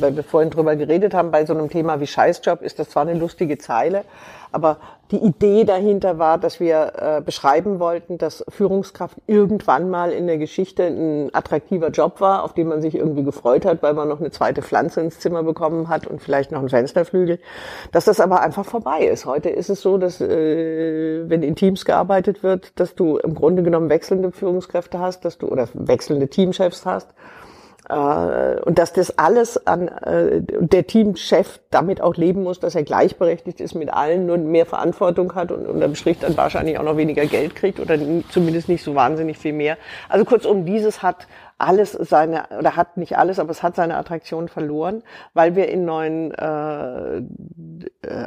[0.01, 3.03] weil wir vorhin drüber geredet haben, bei so einem Thema wie Scheißjob ist das zwar
[3.03, 4.05] eine lustige Zeile,
[4.53, 4.79] aber
[5.11, 10.39] die Idee dahinter war, dass wir äh, beschreiben wollten, dass Führungskraft irgendwann mal in der
[10.39, 14.19] Geschichte ein attraktiver Job war, auf den man sich irgendwie gefreut hat, weil man noch
[14.19, 17.39] eine zweite Pflanze ins Zimmer bekommen hat und vielleicht noch einen Fensterflügel.
[17.93, 19.27] Dass das aber einfach vorbei ist.
[19.27, 23.63] Heute ist es so, dass äh, wenn in Teams gearbeitet wird, dass du im Grunde
[23.63, 27.15] genommen wechselnde Führungskräfte hast, dass du oder wechselnde Teamchefs hast
[27.89, 33.61] und dass das alles an äh, der Teamchef damit auch leben muss, dass er gleichberechtigt
[33.61, 37.27] ist mit allen, nur mehr Verantwortung hat und unterm Strich dann wahrscheinlich auch noch weniger
[37.27, 37.97] Geld kriegt oder
[38.31, 39.77] zumindest nicht so wahnsinnig viel mehr.
[40.09, 41.29] Also kurzum, dieses hat
[41.59, 45.85] alles seine, oder hat nicht alles, aber es hat seine Attraktion verloren, weil wir in
[45.85, 47.23] neuen äh,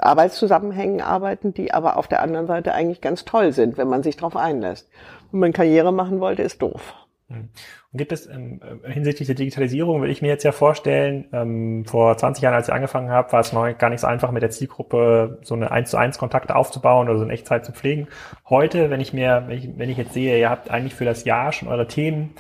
[0.02, 4.16] Arbeitszusammenhängen arbeiten, die aber auf der anderen Seite eigentlich ganz toll sind, wenn man sich
[4.16, 4.90] darauf einlässt.
[5.32, 6.94] Wenn man Karriere machen wollte, ist doof.
[7.30, 7.50] Hm.
[7.92, 11.86] Und gibt es ähm, äh, hinsichtlich der Digitalisierung, würde ich mir jetzt ja vorstellen, ähm,
[11.86, 14.42] vor 20 Jahren, als ich angefangen habe, war es noch gar nicht so einfach, mit
[14.42, 18.08] der Zielgruppe so eine 1 zu 1 Kontakte aufzubauen oder so in Echtzeit zu pflegen.
[18.50, 21.24] Heute, wenn ich mir, wenn ich, wenn ich jetzt sehe, ihr habt eigentlich für das
[21.24, 22.34] Jahr schon eure Themen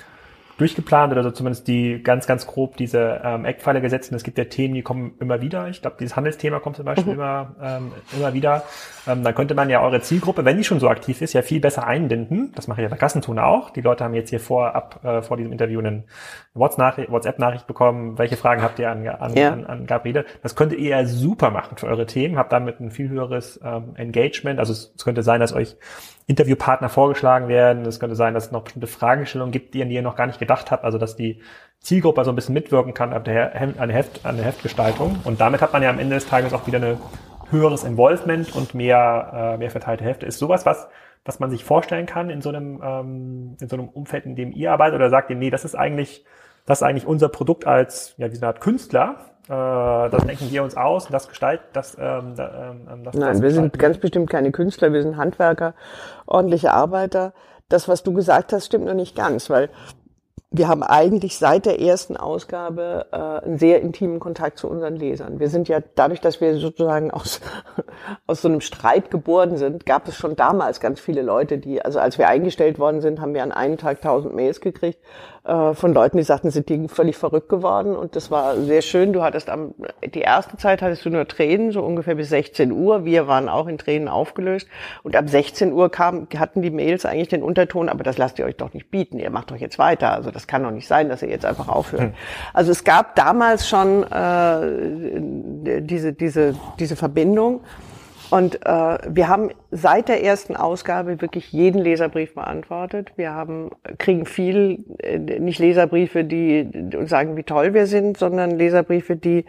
[0.59, 4.11] durchgeplant oder so zumindest die ganz, ganz grob diese ähm, Eckpfeiler gesetzt.
[4.11, 5.67] Und es gibt ja Themen, die kommen immer wieder.
[5.69, 7.19] Ich glaube, dieses Handelsthema kommt zum Beispiel mhm.
[7.19, 8.63] immer, ähm, immer wieder.
[9.07, 11.59] Ähm, dann könnte man ja eure Zielgruppe, wenn die schon so aktiv ist, ja viel
[11.59, 12.51] besser einbinden.
[12.55, 13.69] Das mache ich ja bei Kassentune auch.
[13.69, 16.03] Die Leute haben jetzt hier vorab äh, vor diesem Interview einen
[16.53, 18.17] WhatsApp-Nachricht bekommen.
[18.17, 19.51] Welche Fragen habt ihr an, an, ja.
[19.51, 20.25] an, an Gabriele?
[20.43, 22.37] Das könnte ihr ja super machen für eure Themen.
[22.37, 24.59] Habt damit ein viel höheres ähm, Engagement.
[24.59, 25.77] Also es, es könnte sein, dass euch
[26.29, 27.87] Interviewpartner vorgeschlagen werden.
[27.87, 30.69] Es könnte sein, dass es noch bestimmte Fragestellungen gibt, die, ihr noch gar nicht gedacht
[30.69, 30.83] habt.
[30.85, 31.41] Also dass die
[31.79, 35.19] Zielgruppe so ein bisschen mitwirken kann an der, Heft, an der Heftgestaltung.
[35.23, 36.97] Und damit hat man ja am Ende des Tages auch wieder eine
[37.49, 40.27] höheres Involvement und mehr, äh, mehr verteilte Hefte.
[40.27, 40.87] Ist sowas, was,
[41.25, 44.51] was man sich vorstellen kann in so einem, ähm, in so einem Umfeld, in dem
[44.51, 44.97] ihr arbeitet?
[44.97, 46.25] Oder sagt ihr, nee, das ist eigentlich,
[46.67, 49.15] das ist eigentlich unser Produkt als, ja, wie so eine Art Künstler,
[49.49, 51.97] das denken wir uns aus das gestaltet das.
[51.99, 55.73] Ähm, ähm, das Nein, das wir sind ganz bestimmt keine Künstler, wir sind Handwerker,
[56.27, 57.33] ordentliche Arbeiter.
[57.67, 59.69] Das, was du gesagt hast, stimmt noch nicht ganz, weil
[60.51, 65.39] wir haben eigentlich seit der ersten Ausgabe äh, einen sehr intimen Kontakt zu unseren Lesern.
[65.39, 67.39] Wir sind ja dadurch, dass wir sozusagen aus,
[68.27, 71.99] aus so einem Streit geboren sind, gab es schon damals ganz viele Leute, die, also
[71.99, 74.99] als wir eingestellt worden sind, haben wir an einem Tag tausend Mails gekriegt
[75.38, 77.95] äh, von Leuten, die sagten, sind die völlig verrückt geworden.
[77.95, 79.13] Und das war sehr schön.
[79.13, 79.73] Du hattest am,
[80.13, 83.05] die erste Zeit hattest du nur Tränen, so ungefähr bis 16 Uhr.
[83.05, 84.67] Wir waren auch in Tränen aufgelöst.
[85.03, 88.45] Und ab 16 Uhr kam, hatten die Mails eigentlich den Unterton, aber das lasst ihr
[88.45, 89.17] euch doch nicht bieten.
[89.17, 90.13] Ihr macht doch jetzt weiter.
[90.13, 92.03] Also das kann doch nicht sein, dass ihr jetzt einfach aufhört.
[92.03, 92.13] Hm.
[92.53, 97.61] Also es gab damals schon äh, diese, diese, diese Verbindung.
[98.29, 103.11] Und äh, wir haben seit der ersten Ausgabe wirklich jeden Leserbrief beantwortet.
[103.15, 108.51] Wir haben kriegen viel äh, nicht Leserbriefe, die uns sagen, wie toll wir sind, sondern
[108.51, 109.45] Leserbriefe, die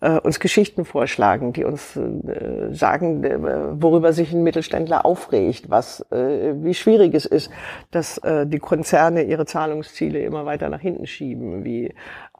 [0.00, 6.00] äh, uns Geschichten vorschlagen, die uns äh, sagen, äh, worüber sich ein Mittelständler aufregt, was
[6.10, 7.50] äh, wie schwierig es ist,
[7.92, 11.94] dass äh, die Konzerne ihre Zahlungsziele immer weiter nach hinten schieben, wie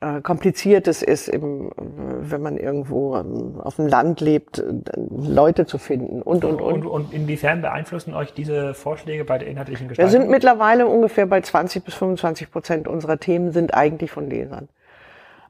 [0.05, 4.63] äh, kompliziert es ist, im, wenn man irgendwo ähm, auf dem Land lebt,
[5.11, 6.85] Leute zu finden und, und, und.
[6.85, 10.13] Und, und inwiefern beeinflussen euch diese Vorschläge bei der inhaltlichen Gestaltung?
[10.13, 14.69] Wir sind mittlerweile ungefähr bei 20 bis 25 Prozent unserer Themen sind eigentlich von Lesern.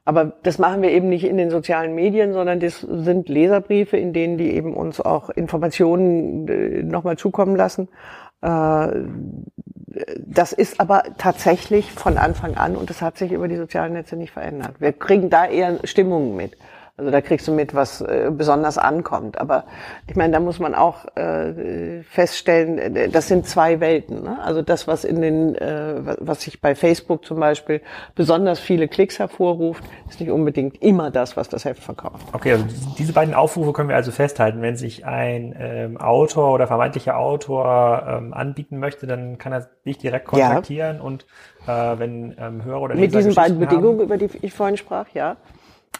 [0.07, 4.13] Aber das machen wir eben nicht in den sozialen Medien, sondern das sind Leserbriefe, in
[4.13, 7.89] denen die eben uns auch Informationen äh, nochmal zukommen lassen.
[8.45, 9.07] Äh,
[10.19, 14.17] das ist aber tatsächlich von Anfang an und das hat sich über die sozialen Netze
[14.17, 14.75] nicht verändert.
[14.79, 16.57] Wir kriegen da eher Stimmungen mit.
[16.97, 19.37] Also da kriegst du mit, was äh, besonders ankommt.
[19.37, 19.65] Aber
[20.07, 24.23] ich meine, da muss man auch äh, feststellen, äh, das sind zwei Welten.
[24.23, 24.39] Ne?
[24.41, 27.81] Also das, was in den, äh, was sich bei Facebook zum Beispiel
[28.15, 32.25] besonders viele Klicks hervorruft, ist nicht unbedingt immer das, was das Heft verkauft.
[32.31, 32.65] Okay, also
[32.97, 34.61] diese beiden Aufrufe können wir also festhalten.
[34.61, 39.97] Wenn sich ein ähm, Autor oder vermeintlicher Autor ähm, anbieten möchte, dann kann er dich
[39.97, 41.03] direkt kontaktieren ja.
[41.03, 41.25] und
[41.67, 44.77] äh, wenn ähm, Hörer oder Leser Mit diesen beiden Bedingungen, haben, über die ich vorhin
[44.77, 45.35] sprach, ja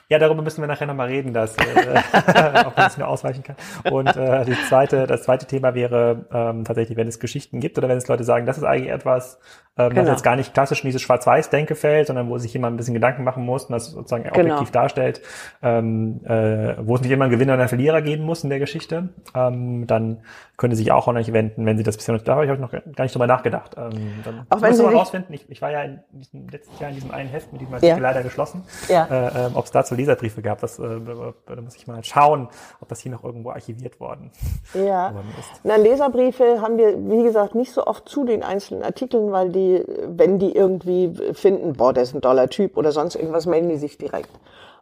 [0.07, 1.61] Ja, darüber müssen wir nachher nochmal reden, dass, äh,
[2.67, 3.55] ob man es nur ausweichen kann.
[3.91, 7.89] Und äh, die zweite, das zweite Thema wäre ähm, tatsächlich, wenn es Geschichten gibt oder
[7.89, 9.39] wenn es Leute sagen, das ist eigentlich etwas,
[9.77, 10.03] ähm, genau.
[10.03, 12.93] was jetzt gar nicht klassisch in diese Schwarz-Weiß-Denke fällt, sondern wo sich jemand ein bisschen
[12.93, 14.37] Gedanken machen muss und das sozusagen genau.
[14.37, 15.21] objektiv darstellt,
[15.63, 18.59] ähm, äh, wo es nicht immer einen Gewinner und einen Verlierer geben muss in der
[18.59, 20.21] Geschichte, ähm, dann
[20.57, 22.71] könnte sich auch an euch wenden, wenn sie das bisher noch, da habe ich noch
[22.71, 23.75] gar nicht drüber nachgedacht.
[23.77, 26.89] Ähm, dann auch wenn Sie mal rausfinden, ich, ich war ja in diesem letzten Jahr
[26.89, 28.01] in diesem einen Heft mit diesem Artikel ja.
[28.01, 29.05] leider geschlossen, ja.
[29.05, 30.99] äh, äh, ob es dazu Leserbriefe gab, das, äh,
[31.45, 32.49] da muss ich mal schauen,
[32.81, 34.31] ob das hier noch irgendwo archiviert worden,
[34.73, 35.09] ja.
[35.39, 35.61] ist.
[35.63, 39.83] Na, Leserbriefe haben wir, wie gesagt, nicht so oft zu den einzelnen Artikeln, weil die
[40.07, 43.77] wenn die irgendwie finden, boah, der ist ein toller Typ oder sonst irgendwas, melden die
[43.77, 44.29] sich direkt.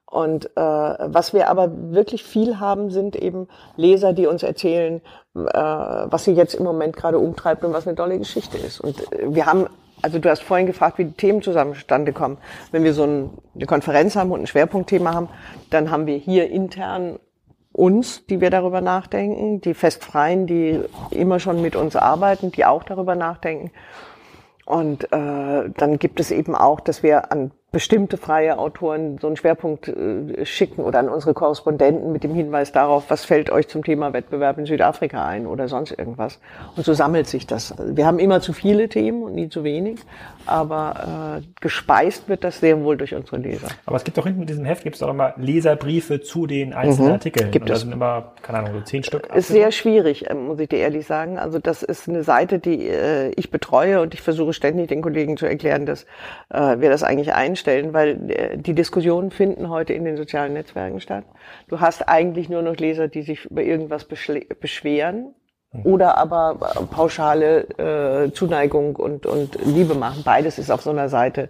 [0.05, 3.47] Und äh, was wir aber wirklich viel haben, sind eben
[3.77, 5.01] Leser, die uns erzählen,
[5.35, 8.79] äh, was sie jetzt im Moment gerade umtreibt und was eine tolle Geschichte ist.
[8.79, 9.65] Und äh, wir haben,
[10.03, 12.37] also du hast vorhin gefragt, wie die Themen zustande kommen.
[12.71, 15.29] Wenn wir so ein, eine Konferenz haben und ein Schwerpunktthema haben,
[15.69, 17.17] dann haben wir hier intern
[17.71, 20.79] uns, die wir darüber nachdenken, die Festfreien, die
[21.09, 23.71] immer schon mit uns arbeiten, die auch darüber nachdenken.
[24.65, 29.35] Und äh, dann gibt es eben auch, dass wir an bestimmte freie Autoren so einen
[29.35, 33.83] Schwerpunkt äh, schicken oder an unsere Korrespondenten mit dem Hinweis darauf, was fällt euch zum
[33.83, 36.39] Thema Wettbewerb in Südafrika ein oder sonst irgendwas.
[36.77, 37.73] Und so sammelt sich das.
[37.83, 39.99] Wir haben immer zu viele Themen und nie zu wenig,
[40.45, 43.69] aber äh, gespeist wird das sehr wohl durch unsere Leser.
[43.87, 46.73] Aber es gibt doch hinten in diesem Heft gibt es auch immer Leserbriefe zu den
[46.73, 47.49] einzelnen mhm, Artikeln.
[47.49, 47.81] Gibt und es.
[47.81, 49.35] sind immer, keine Ahnung, so zehn Stück.
[49.35, 51.39] Ist sehr schwierig, äh, muss ich dir ehrlich sagen.
[51.39, 55.37] Also das ist eine Seite, die äh, ich betreue und ich versuche ständig den Kollegen
[55.37, 56.03] zu erklären, dass
[56.49, 60.53] äh, wir das eigentlich einstellen stellen, weil äh, die Diskussionen finden heute in den sozialen
[60.53, 61.23] Netzwerken statt.
[61.69, 65.33] Du hast eigentlich nur noch Leser, die sich über irgendwas beschweren
[65.71, 65.81] mhm.
[65.85, 70.23] oder aber äh, pauschale äh, Zuneigung und, und Liebe machen.
[70.23, 71.49] Beides ist auf so einer Seite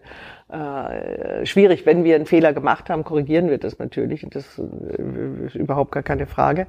[0.50, 1.86] äh, schwierig.
[1.86, 4.26] Wenn wir einen Fehler gemacht haben, korrigieren wir das natürlich.
[4.30, 6.68] Das äh, ist überhaupt gar keine Frage.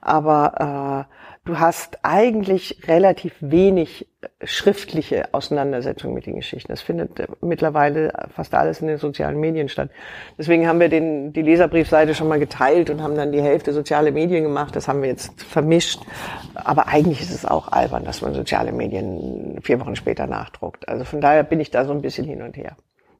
[0.00, 4.06] Aber äh, du hast eigentlich relativ wenig
[4.42, 6.70] schriftliche Auseinandersetzung mit den Geschichten.
[6.70, 7.10] Das findet
[7.42, 9.90] mittlerweile fast alles in den sozialen Medien statt.
[10.36, 14.10] Deswegen haben wir den, die Leserbriefseite schon mal geteilt und haben dann die Hälfte soziale
[14.12, 14.74] Medien gemacht.
[14.74, 16.02] Das haben wir jetzt vermischt.
[16.54, 20.88] Aber eigentlich ist es auch albern, dass man soziale Medien vier Wochen später nachdruckt.
[20.88, 22.76] Also von daher bin ich da so ein bisschen hin und her.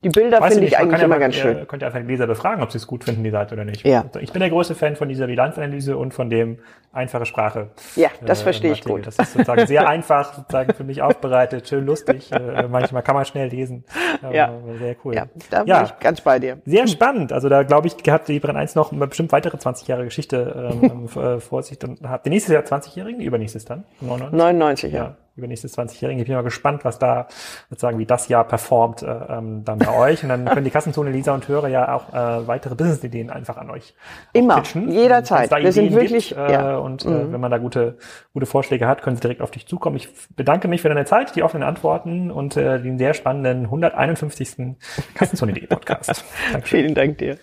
[0.07, 1.59] Die Bilder finde ich eigentlich immer ja, ganz schön.
[1.59, 3.65] Ihr könnt ja einfach die Leser befragen, ob sie es gut finden, die Seite oder
[3.65, 3.85] nicht.
[3.85, 4.05] Ja.
[4.21, 6.61] Ich bin der größte Fan von dieser Bilanzanalyse und von dem
[6.93, 7.71] einfache Sprache.
[7.97, 9.05] Ja, das äh, verstehe ich gut.
[9.05, 12.31] Das ist sozusagen sehr einfach, sozusagen für mich aufbereitet, schön lustig.
[12.31, 13.85] Äh, manchmal kann man schnell lesen.
[14.23, 14.53] Äh, ja.
[14.79, 15.17] Sehr cool.
[15.17, 15.83] Ja, da bin ja.
[15.83, 16.59] ich ganz bei dir.
[16.65, 17.33] Sehr spannend.
[17.33, 21.09] Also da glaube ich, hat die Brenn 1 noch bestimmt weitere 20 Jahre Geschichte ähm,
[21.21, 23.83] äh, vor sich und habt ihr nächstes Jahr 20-Jährigen, übernächstes dann?
[24.01, 24.99] 99, 99 ja.
[24.99, 26.21] ja übernächstes 20-Jährigen.
[26.21, 27.29] Ich bin mal gespannt, was da
[27.71, 30.23] sozusagen, wie das Jahr performt äh, ähm, dann bei euch.
[30.23, 33.71] Und dann können die Kassenzone Lisa und Hörer ja auch äh, weitere Business-Ideen einfach an
[33.71, 33.95] euch
[34.33, 34.91] Immer, pitchen.
[34.91, 35.51] jederzeit.
[35.51, 36.79] Wir Ideen sind wirklich, gibt, äh, ja.
[36.79, 37.33] und äh, mhm.
[37.33, 37.99] wenn man da gute,
[38.33, 39.97] gute Vorschläge hat, können sie direkt auf dich zukommen.
[39.97, 44.77] Ich bedanke mich für deine Zeit, die offenen Antworten und äh, den sehr spannenden 151.
[45.15, 46.25] Kassenzone.de Podcast.
[46.63, 47.39] Vielen Dank dir.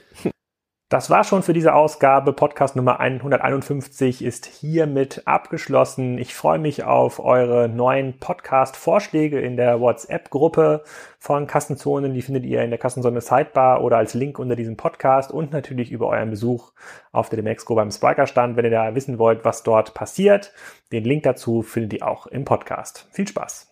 [0.94, 2.34] Das war schon für diese Ausgabe.
[2.34, 6.20] Podcast Nummer 151 ist hiermit abgeschlossen.
[6.20, 10.84] Ich freue mich auf eure neuen Podcast-Vorschläge in der WhatsApp-Gruppe
[11.18, 12.14] von Kassenzonen.
[12.14, 15.92] Die findet ihr in der Kassenzone Sidebar oder als Link unter diesem Podcast und natürlich
[15.92, 16.74] über euren Besuch
[17.12, 20.54] auf der Demexco beim Spriker-Stand, wenn ihr da wissen wollt, was dort passiert.
[20.92, 23.08] Den Link dazu findet ihr auch im Podcast.
[23.14, 23.68] Viel Spaß!